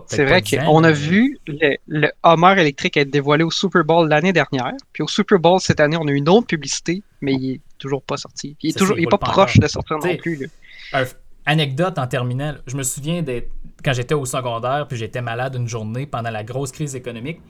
C'est 0.06 0.24
vrai 0.26 0.42
10 0.42 0.58
ans, 0.60 0.64
qu'on 0.66 0.84
a 0.84 0.88
mais- 0.88 0.92
vu 0.92 1.38
le, 1.46 1.76
le 1.88 2.10
Hummer 2.22 2.60
électrique 2.60 2.96
être 2.98 3.10
dévoilé 3.10 3.44
au 3.44 3.50
Super 3.50 3.82
Bowl 3.82 4.08
l'année 4.08 4.32
dernière. 4.32 4.72
Puis 4.92 5.02
au 5.02 5.08
Super 5.08 5.38
Bowl 5.38 5.58
cette 5.60 5.80
année, 5.80 5.96
on 5.98 6.06
a 6.06 6.10
eu 6.10 6.16
une 6.16 6.28
autre 6.28 6.46
publicité, 6.46 7.02
mais 7.22 7.32
il 7.34 7.50
est 7.54 7.60
toujours 7.82 8.02
pas 8.02 8.16
sorti. 8.16 8.56
Il 8.62 8.70
est 8.70 8.72
Ça, 8.72 8.78
toujours, 8.80 8.96
il 8.98 9.02
est 9.02 9.04
il 9.04 9.08
pas 9.08 9.18
proche 9.18 9.58
de 9.58 9.66
sortir 9.66 9.98
non 9.98 10.16
plus. 10.16 10.48
là. 10.92 11.04
Anecdote 11.44 11.98
en 11.98 12.06
terminale. 12.06 12.62
Je 12.66 12.76
me 12.76 12.82
souviens 12.84 13.22
d'être 13.22 13.50
quand 13.84 13.92
j'étais 13.92 14.14
au 14.14 14.24
secondaire 14.24 14.86
puis 14.88 14.96
j'étais 14.96 15.20
malade 15.22 15.56
une 15.56 15.66
journée 15.68 16.06
pendant 16.06 16.30
la 16.30 16.44
grosse 16.44 16.70
crise 16.70 16.94
économique. 16.94 17.40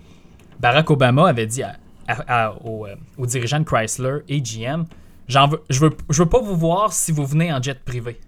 Barack 0.60 0.90
Obama 0.90 1.28
avait 1.28 1.46
dit 1.46 1.62
à- 1.62 1.76
à- 2.08 2.46
à- 2.46 2.52
aux, 2.64 2.86
euh, 2.86 2.94
aux 3.18 3.26
dirigeants 3.26 3.60
de 3.60 3.64
Chrysler 3.64 4.18
et 4.28 4.40
GM 4.40 4.84
J'en 5.28 5.46
veux, 5.48 5.62
je, 5.70 5.78
veux, 5.80 5.96
je 6.10 6.22
veux 6.22 6.28
pas 6.28 6.40
vous 6.40 6.56
voir 6.56 6.92
si 6.92 7.12
vous 7.12 7.24
venez 7.24 7.52
en 7.52 7.62
jet 7.62 7.78
privé. 7.84 8.18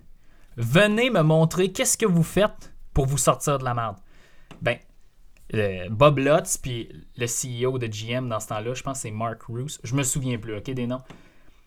Venez 0.56 1.10
me 1.10 1.22
montrer 1.22 1.72
qu'est-ce 1.72 1.98
que 1.98 2.06
vous 2.06 2.22
faites 2.22 2.72
pour 2.92 3.06
vous 3.06 3.18
sortir 3.18 3.58
de 3.58 3.64
la 3.64 3.74
merde. 3.74 3.96
Ben, 4.62 4.76
euh, 5.54 5.88
Bob 5.90 6.18
Lutz 6.18 6.56
puis 6.56 6.88
le 7.16 7.26
CEO 7.26 7.78
de 7.78 7.86
GM 7.88 8.28
dans 8.28 8.38
ce 8.38 8.48
temps-là, 8.48 8.74
je 8.74 8.82
pense 8.82 8.98
que 8.98 9.02
c'est 9.02 9.10
Mark 9.10 9.42
Roos, 9.42 9.66
je 9.82 9.94
me 9.94 10.02
souviens 10.04 10.38
plus, 10.38 10.56
ok, 10.56 10.70
des 10.70 10.86
noms. 10.86 11.00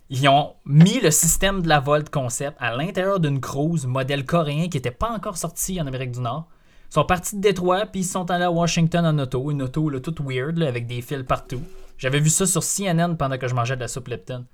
Ils 0.09 0.27
ont 0.29 0.55
mis 0.65 0.99
le 0.99 1.11
système 1.11 1.61
de 1.61 1.67
la 1.67 1.79
Volt 1.79 2.09
concept 2.09 2.57
à 2.59 2.75
l'intérieur 2.75 3.19
d'une 3.19 3.41
cruise 3.41 3.85
modèle 3.85 4.25
coréen 4.25 4.69
qui 4.69 4.77
n'était 4.77 4.91
pas 4.91 5.11
encore 5.11 5.37
sorti 5.37 5.81
en 5.81 5.87
Amérique 5.87 6.11
du 6.11 6.21
Nord. 6.21 6.47
Ils 6.89 6.93
sont 6.93 7.03
partis 7.03 7.35
de 7.35 7.41
Détroit, 7.41 7.85
puis 7.87 8.01
ils 8.01 8.05
sont 8.05 8.31
allés 8.31 8.45
à 8.45 8.51
Washington 8.51 9.05
en 9.05 9.19
auto. 9.19 9.51
Une 9.51 9.61
auto 9.61 9.89
là, 9.89 9.99
toute 9.99 10.21
weird, 10.21 10.61
avec 10.63 10.87
des 10.87 11.01
fils 11.01 11.23
partout. 11.23 11.61
J'avais 11.97 12.19
vu 12.19 12.29
ça 12.29 12.45
sur 12.45 12.63
CNN 12.63 13.15
pendant 13.17 13.37
que 13.37 13.47
je 13.47 13.55
mangeais 13.55 13.75
de 13.75 13.81
la 13.81 13.89
soupe 13.89 14.07
Lepton. 14.07 14.45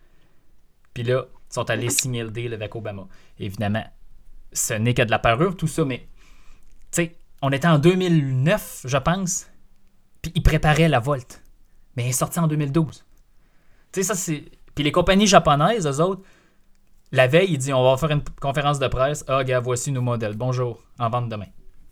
Puis 0.94 1.04
là, 1.04 1.26
ils 1.28 1.54
sont 1.54 1.70
allés 1.70 1.90
signer 1.90 2.24
le 2.24 2.32
deal 2.32 2.54
avec 2.54 2.76
Obama. 2.76 3.08
Évidemment, 3.38 3.86
ce 4.52 4.74
n'est 4.74 4.94
que 4.94 5.02
de 5.04 5.12
la 5.12 5.20
parure, 5.20 5.56
tout 5.56 5.68
ça, 5.68 5.86
mais 5.86 6.08
tu 6.92 7.04
sais, 7.04 7.16
on 7.42 7.52
était 7.52 7.68
en 7.68 7.78
2009, 7.78 8.86
je 8.86 8.98
pense, 8.98 9.48
puis 10.22 10.32
ils 10.36 10.44
préparaient 10.44 10.88
la 10.88 11.00
Volt. 11.00 11.44
Mais 11.96 12.04
elle 12.04 12.10
est 12.10 12.14
sortie 12.14 12.40
en 12.40 12.48
2012. 12.48 13.06
Tu 13.92 14.02
sais, 14.02 14.04
ça, 14.04 14.16
c'est. 14.16 14.46
Puis 14.76 14.84
les 14.84 14.92
compagnies 14.92 15.28
japonaises, 15.28 15.86
eux 15.88 16.02
autres, 16.04 16.22
la 17.12 17.28
veille, 17.28 17.52
ils 17.52 17.58
disent 17.58 17.74
on 17.74 17.84
va 17.84 17.98
faire 17.98 18.12
une 18.12 18.24
conférence 18.42 18.80
de 18.80 18.88
presse. 18.88 19.24
Ah, 19.28 19.44
gars, 19.44 19.60
voici 19.60 19.92
nos 19.92 20.02
modèles. 20.02 20.36
Bonjour, 20.36 20.82
en 21.00 21.10
vente 21.10 21.30
demain. 21.30 21.46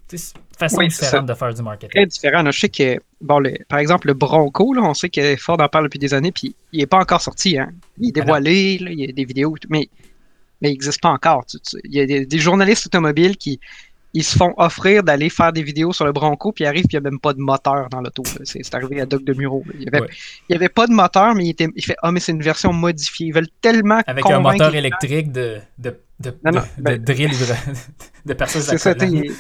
Tu 0.08 0.18
sais, 0.18 0.34
c'est 0.52 0.60
façon 0.60 0.78
Oui, 0.78 0.88
différente 0.88 1.26
de 1.28 1.34
faire 1.34 1.54
du 1.54 1.62
marketing. 1.62 1.90
Très 1.92 2.06
différent. 2.06 2.42
là. 2.42 2.52
Je 2.52 2.60
sais 2.60 2.70
que, 2.70 3.00
bon, 3.22 3.40
le- 3.40 3.54
par 3.70 3.80
exemple, 3.80 4.08
le 4.08 4.14
Bronco, 4.14 4.74
là, 4.74 4.82
on 4.84 4.94
sait 4.94 5.10
que 5.10 5.36
Ford 5.38 5.60
en 5.62 5.68
parle 5.70 5.86
depuis 5.86 6.00
des 6.00 6.14
années, 6.14 6.32
puis 6.32 6.56
il 6.74 6.80
n'est 6.80 6.86
pas 6.88 7.00
encore 7.00 7.22
sorti. 7.22 7.58
Hein. 7.58 7.72
Il 8.00 8.10
est 8.10 8.12
dévoilé, 8.12 8.78
là, 8.80 8.92
il 8.92 9.00
y 9.00 9.08
a 9.08 9.12
des 9.12 9.24
vidéos, 9.26 9.56
mais, 9.70 9.88
mais 10.62 10.70
il 10.70 10.72
n'existe 10.72 11.02
pas 11.02 11.10
encore. 11.12 11.46
Tu- 11.46 11.60
tu- 11.60 11.78
Il 11.86 11.94
y 11.94 12.02
a 12.02 12.06
des, 12.06 12.26
des 12.26 12.40
journalistes 12.40 12.88
automobiles 12.88 13.38
qui 13.38 13.60
ils 14.14 14.24
se 14.24 14.38
font 14.38 14.54
offrir 14.58 15.04
d'aller 15.04 15.30
faire 15.30 15.54
des 15.54 15.64
vidéos 15.64 15.94
sur 15.94 16.06
le 16.06 16.12
Bronco, 16.12 16.52
puis 16.52 16.66
ils 16.66 16.68
arrivent, 16.68 16.84
puis 16.86 16.98
il 16.98 17.02
n'y 17.02 17.08
a 17.08 17.10
même 17.10 17.20
pas 17.20 17.34
de 17.34 17.40
moteur 17.40 17.88
dans 17.90 18.02
l'auto. 18.02 18.24
C'est 18.44 18.76
arrivé 18.76 19.00
à 19.00 19.06
Doc 19.06 19.24
de 19.24 19.34
Muro. 19.34 19.64
Il 19.74 19.80
n'y 19.82 19.88
avait, 19.88 20.02
Ouais. 20.60 20.70
pas 20.70 20.86
de 20.88 20.92
moteur, 20.92 21.34
mais 21.34 21.46
il, 21.46 21.50
était, 21.52 21.68
il 21.76 21.84
fait 21.86 21.96
Ah, 22.02 22.12
mais 22.12 22.20
c'est 22.20 22.34
une 22.34 22.42
version 22.42 22.74
modifiée. 22.74 23.28
Ils 23.28 23.34
veulent 23.34 23.48
tellement. 23.62 24.02
Avec 24.08 24.26
un 24.30 24.40
moteur 24.40 24.76
électrique 24.76 25.32
de, 25.32 25.60
de, 25.78 25.96
de, 26.20 26.32
Non, 26.44 26.52
non, 26.52 26.60
de- 26.78 26.84
ben- 26.84 26.98
de 26.98 27.04
drill 27.06 27.30
de, 28.26 28.34
à 28.44 28.48
C'est 28.48 28.78
ça, 28.78 28.94
ils, 29.02 29.32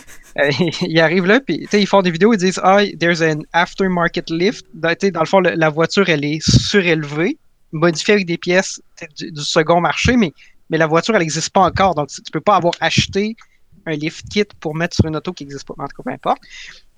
ils 0.88 1.00
arrivent 1.02 1.26
là, 1.26 1.40
puis 1.42 1.68
ils 1.74 1.88
font 1.88 2.02
des 2.02 2.12
vidéos, 2.12 2.34
ils 2.34 2.38
disent 2.38 2.60
Ah, 2.64 2.80
there's 3.00 3.22
an 3.22 3.42
aftermarket 3.54 4.30
lift. 4.30 4.66
Dans, 4.74 4.94
sais, 5.00 5.12
dans 5.12 5.20
le 5.22 5.26
fond, 5.26 5.40
le- 5.42 5.52
la 5.56 5.70
voiture, 5.70 6.08
elle 6.10 6.24
est 6.26 6.40
surélevée, 6.42 7.38
modifiée 7.74 8.14
avec 8.16 8.26
des 8.26 8.38
pièces 8.38 8.82
du, 9.18 9.32
du 9.32 9.42
second 9.42 9.82
marché, 9.82 10.16
mais, 10.18 10.32
mais 10.70 10.78
la 10.78 10.88
voiture, 10.88 11.14
elle 11.16 11.22
n'existe 11.22 11.50
pas 11.52 11.62
encore. 11.62 11.96
Donc, 11.96 12.08
tu 12.08 12.22
peux 12.32 12.40
pas 12.42 12.56
avoir 12.56 12.74
acheté 12.80 13.36
un 13.86 13.91
lift 13.91 14.28
kit 14.30 14.46
pour 14.60 14.76
mettre 14.76 14.96
sur 14.96 15.06
une 15.06 15.15
auto 15.15 15.34
qui 15.34 15.44
n'existe 15.46 15.67
pas. 15.67 15.74
En 15.78 15.88
tout 15.88 15.96
cas, 15.98 16.04
peu 16.04 16.12
importe. 16.12 16.41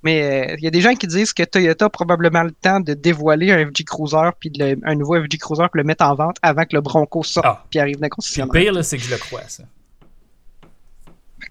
Mais 0.04 0.52
euh, 0.52 0.56
il 0.58 0.64
y 0.64 0.68
a 0.68 0.72
des 0.72 0.82
gens 0.82 0.94
qui 0.96 1.08
disent 1.08 1.32
que 1.34 1.44
Toyota 1.44 1.86
a 1.86 1.90
probablement 1.90 2.44
le 2.44 2.52
temps 2.52 2.80
de 2.82 2.94
dévoiler 2.94 3.52
un 3.54 3.66
FG 3.68 3.86
Cruiser, 3.86 4.30
puis 4.40 4.50
de 4.50 4.64
le- 4.64 4.80
un 4.84 4.96
nouveau 4.96 5.16
FG 5.22 5.38
Cruiser, 5.38 5.64
puis 5.72 5.80
le 5.80 5.86
mettre 5.86 6.04
en 6.04 6.14
vente 6.16 6.38
avant 6.42 6.64
que 6.64 6.76
le 6.76 6.82
Bronco 6.82 7.24
sorte, 7.24 7.46
Ah. 7.48 7.64
puis 7.70 7.80
arrive 7.80 8.00
dans 8.00 8.08
le 8.08 8.50
pire, 8.52 8.84
c'est 8.84 8.98
que 8.98 9.04
je 9.04 9.12
le 9.12 9.18
crois, 9.18 9.44
ça. 9.48 9.64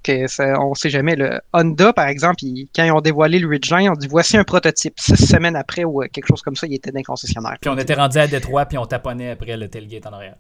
que 0.03 0.27
ça, 0.27 0.59
on 0.61 0.75
sait 0.75 0.91
jamais. 0.91 1.15
Le 1.17 1.41
Honda, 1.53 1.93
par 1.93 2.09
exemple, 2.09 2.37
quand 2.75 2.83
ils 2.85 2.91
ont 2.91 3.01
dévoilé 3.01 3.39
le 3.39 3.47
Ridgeline, 3.47 3.85
ils 3.85 3.91
ont 3.91 3.95
dit 3.95 4.09
voici 4.09 4.37
un 4.37 4.43
prototype. 4.45 4.95
Six 4.99 5.17
semaines 5.29 5.55
après 5.55 5.85
ou 5.85 6.03
euh, 6.03 6.09
quelque 6.13 6.27
chose 6.27 6.41
comme 6.43 6.57
ça, 6.57 6.67
il 6.67 6.75
était 6.75 6.91
le 6.93 7.03
concessionnaire. 7.03 7.57
Puis 7.61 7.71
on 7.71 7.79
était 7.79 7.95
rendu 7.95 8.19
à 8.19 8.27
Détroit, 8.27 8.65
puis 8.67 8.79
on 8.79 8.87
taponnait 8.87 9.31
après 9.31 9.57
le 9.57 9.69
tailgate 9.69 10.07
en 10.07 10.13
arrière. 10.15 10.37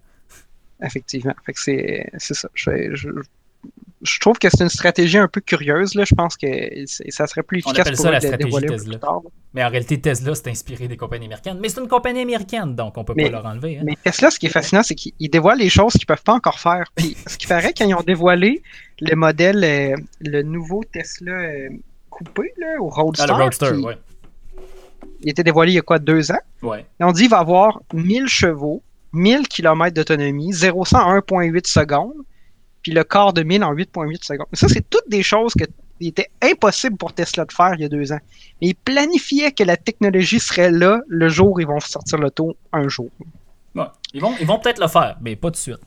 Effectivement. 0.82 1.34
Fait 1.46 1.52
que 1.52 1.60
c'est 1.60 2.10
c'est 2.18 2.34
ça. 2.34 2.48
Je, 2.54 2.94
je- 2.94 3.08
je 4.02 4.18
trouve 4.18 4.38
que 4.38 4.48
c'est 4.50 4.62
une 4.62 4.68
stratégie 4.68 5.18
un 5.18 5.28
peu 5.28 5.40
curieuse. 5.40 5.94
Là. 5.94 6.04
Je 6.04 6.14
pense 6.14 6.36
que 6.36 6.46
ça 6.86 7.26
serait 7.26 7.42
plus 7.42 7.62
On 7.64 7.70
efficace 7.70 7.86
appelle 7.86 7.94
pour 7.96 8.02
ça 8.04 8.08
eux 8.08 8.12
la 8.12 8.20
stratégie 8.20 8.66
Tesla. 8.66 8.98
Mais 9.54 9.62
en 9.64 9.68
réalité, 9.68 10.00
Tesla, 10.00 10.34
c'est 10.34 10.48
inspiré 10.48 10.88
des 10.88 10.96
compagnies 10.96 11.26
américaines. 11.26 11.58
Mais 11.60 11.68
c'est 11.68 11.80
une 11.80 11.88
compagnie 11.88 12.20
américaine, 12.22 12.74
donc 12.74 12.96
on 12.98 13.04
peut 13.04 13.12
Mais- 13.16 13.24
pas 13.24 13.30
leur 13.30 13.46
enlever. 13.46 13.78
hein. 13.78 13.82
Mais 13.84 13.96
Tesla, 14.02 14.30
ce 14.30 14.38
qui 14.38 14.46
est 14.46 14.50
fascinant, 14.50 14.82
c'est 14.82 14.94
qu'ils 14.94 15.12
dévoilent 15.30 15.58
les 15.58 15.68
choses 15.68 15.92
qu'ils 15.92 16.06
peuvent 16.06 16.22
pas 16.22 16.32
encore 16.34 16.58
faire. 16.58 16.84
Puis, 16.94 17.16
ce 17.26 17.36
qui 17.38 17.46
paraît, 17.46 17.72
quand 17.76 17.86
ils 17.86 17.94
ont 17.94 18.02
dévoilé 18.02 18.62
le 19.00 19.14
modèle, 19.14 19.62
euh, 19.62 19.94
le 20.20 20.42
nouveau 20.42 20.82
Tesla 20.90 21.32
euh, 21.32 21.68
coupé, 22.10 22.52
là, 22.58 22.80
au 22.80 22.88
Roadster, 22.88 23.26
Ah, 23.28 23.36
le 23.38 23.42
Roadster, 23.44 23.70
qui- 23.76 23.84
ouais. 23.84 23.98
il 25.22 25.30
était 25.30 25.44
dévoilé 25.44 25.72
il 25.72 25.76
y 25.76 25.78
a 25.78 25.82
quoi, 25.82 25.98
deux 25.98 26.32
ans? 26.32 26.40
ouais. 26.62 26.84
Et 27.00 27.04
on 27.04 27.12
dit 27.12 27.22
qu'il 27.22 27.30
va 27.30 27.38
avoir 27.38 27.80
1000 27.92 28.26
chevaux, 28.28 28.82
1000 29.12 29.46
km 29.48 29.94
d'autonomie, 29.94 30.52
0 30.52 30.84
100 30.84 30.98
en 31.04 31.14
1.8 31.18 31.66
secondes, 31.66 32.14
puis 32.82 32.92
le 32.92 33.04
quart 33.04 33.32
de 33.32 33.42
1000 33.42 33.62
en 33.64 33.72
8.8 33.74 34.24
secondes. 34.24 34.46
Ça, 34.52 34.68
c'est 34.68 34.88
toutes 34.88 35.08
des 35.08 35.22
choses 35.22 35.54
que 35.54 35.64
il 36.00 36.08
était 36.08 36.30
impossible 36.42 36.96
pour 36.96 37.12
Tesla 37.12 37.44
de 37.44 37.52
faire 37.52 37.74
il 37.74 37.80
y 37.82 37.84
a 37.84 37.88
deux 37.88 38.10
ans. 38.12 38.18
Mais 38.60 38.68
ils 38.68 38.74
planifiaient 38.74 39.52
que 39.52 39.62
la 39.62 39.76
technologie 39.76 40.40
serait 40.40 40.72
là 40.72 41.00
le 41.06 41.28
jour 41.28 41.52
où 41.52 41.60
ils 41.60 41.66
vont 41.66 41.78
sortir 41.78 42.18
l'auto 42.18 42.56
un 42.72 42.88
jour. 42.88 43.08
Ouais. 43.76 43.84
Ils 44.12 44.20
vont, 44.20 44.34
ils 44.40 44.46
vont 44.46 44.58
peut-être 44.58 44.80
le 44.80 44.88
faire, 44.88 45.16
mais 45.20 45.36
pas 45.36 45.48
tout 45.48 45.52
de 45.52 45.56
suite. 45.58 45.78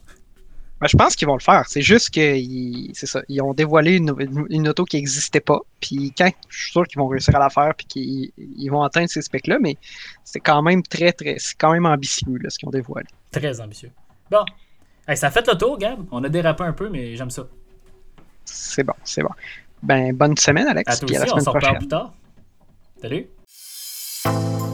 Ben, 0.79 0.88
je 0.88 0.95
pense 0.97 1.15
qu'ils 1.17 1.27
vont 1.27 1.36
le 1.36 1.41
faire. 1.41 1.63
C'est 1.67 1.81
juste 1.81 2.10
qu'ils 2.12 2.91
c'est 2.93 3.05
ça, 3.08 3.21
ils 3.29 3.41
ont 3.41 3.53
dévoilé 3.53 3.95
une, 3.97 4.13
une- 4.19 4.45
une 4.49 4.67
auto 4.69 4.86
qui 4.86 4.95
n'existait 4.97 5.39
pas. 5.41 5.60
Puis 5.81 6.13
quand 6.17 6.29
je 6.49 6.58
suis 6.63 6.71
sûr 6.71 6.86
qu'ils 6.86 6.99
vont 6.99 7.08
réussir 7.08 7.36
à 7.36 7.39
la 7.39 7.49
faire 7.49 7.73
puis 7.75 7.86
qu'ils 7.86 8.31
ils 8.38 8.69
vont 8.69 8.84
atteindre 8.84 9.10
ces 9.10 9.21
specs-là, 9.21 9.58
mais 9.62 9.77
c'est 10.23 10.39
quand 10.39 10.62
même 10.62 10.81
très, 10.84 11.12
très. 11.12 11.36
C'est 11.39 11.55
quand 11.58 11.71
même 11.73 11.86
ambitieux 11.86 12.38
là, 12.41 12.49
ce 12.49 12.58
qu'ils 12.58 12.67
ont 12.67 12.71
dévoilé. 12.71 13.08
Très 13.31 13.60
ambitieux. 13.60 13.91
Bon. 14.31 14.45
Hey, 15.07 15.15
ça 15.17 15.27
a 15.27 15.31
fait 15.31 15.47
le 15.47 15.57
tour, 15.57 15.77
Gab. 15.77 16.05
On 16.11 16.23
a 16.23 16.29
dérapé 16.29 16.63
un 16.63 16.73
peu, 16.73 16.89
mais 16.89 17.15
j'aime 17.15 17.29
ça. 17.29 17.47
C'est 18.43 18.83
bon, 18.83 18.93
c'est 19.03 19.21
bon. 19.21 19.29
Ben, 19.83 20.15
bonne 20.15 20.35
semaine, 20.37 20.67
Alex. 20.67 20.91
À 20.93 20.97
toi 20.97 21.05
puis 21.07 21.15
à 21.17 21.19
aussi, 21.21 21.27
la 21.29 21.35
on 21.35 21.39
semaine 21.39 21.43
s'en 21.45 21.51
reparle 21.51 21.63
prochaine. 21.63 21.77
plus 21.79 21.87
tard. 21.87 22.13
Salut. 23.01 24.64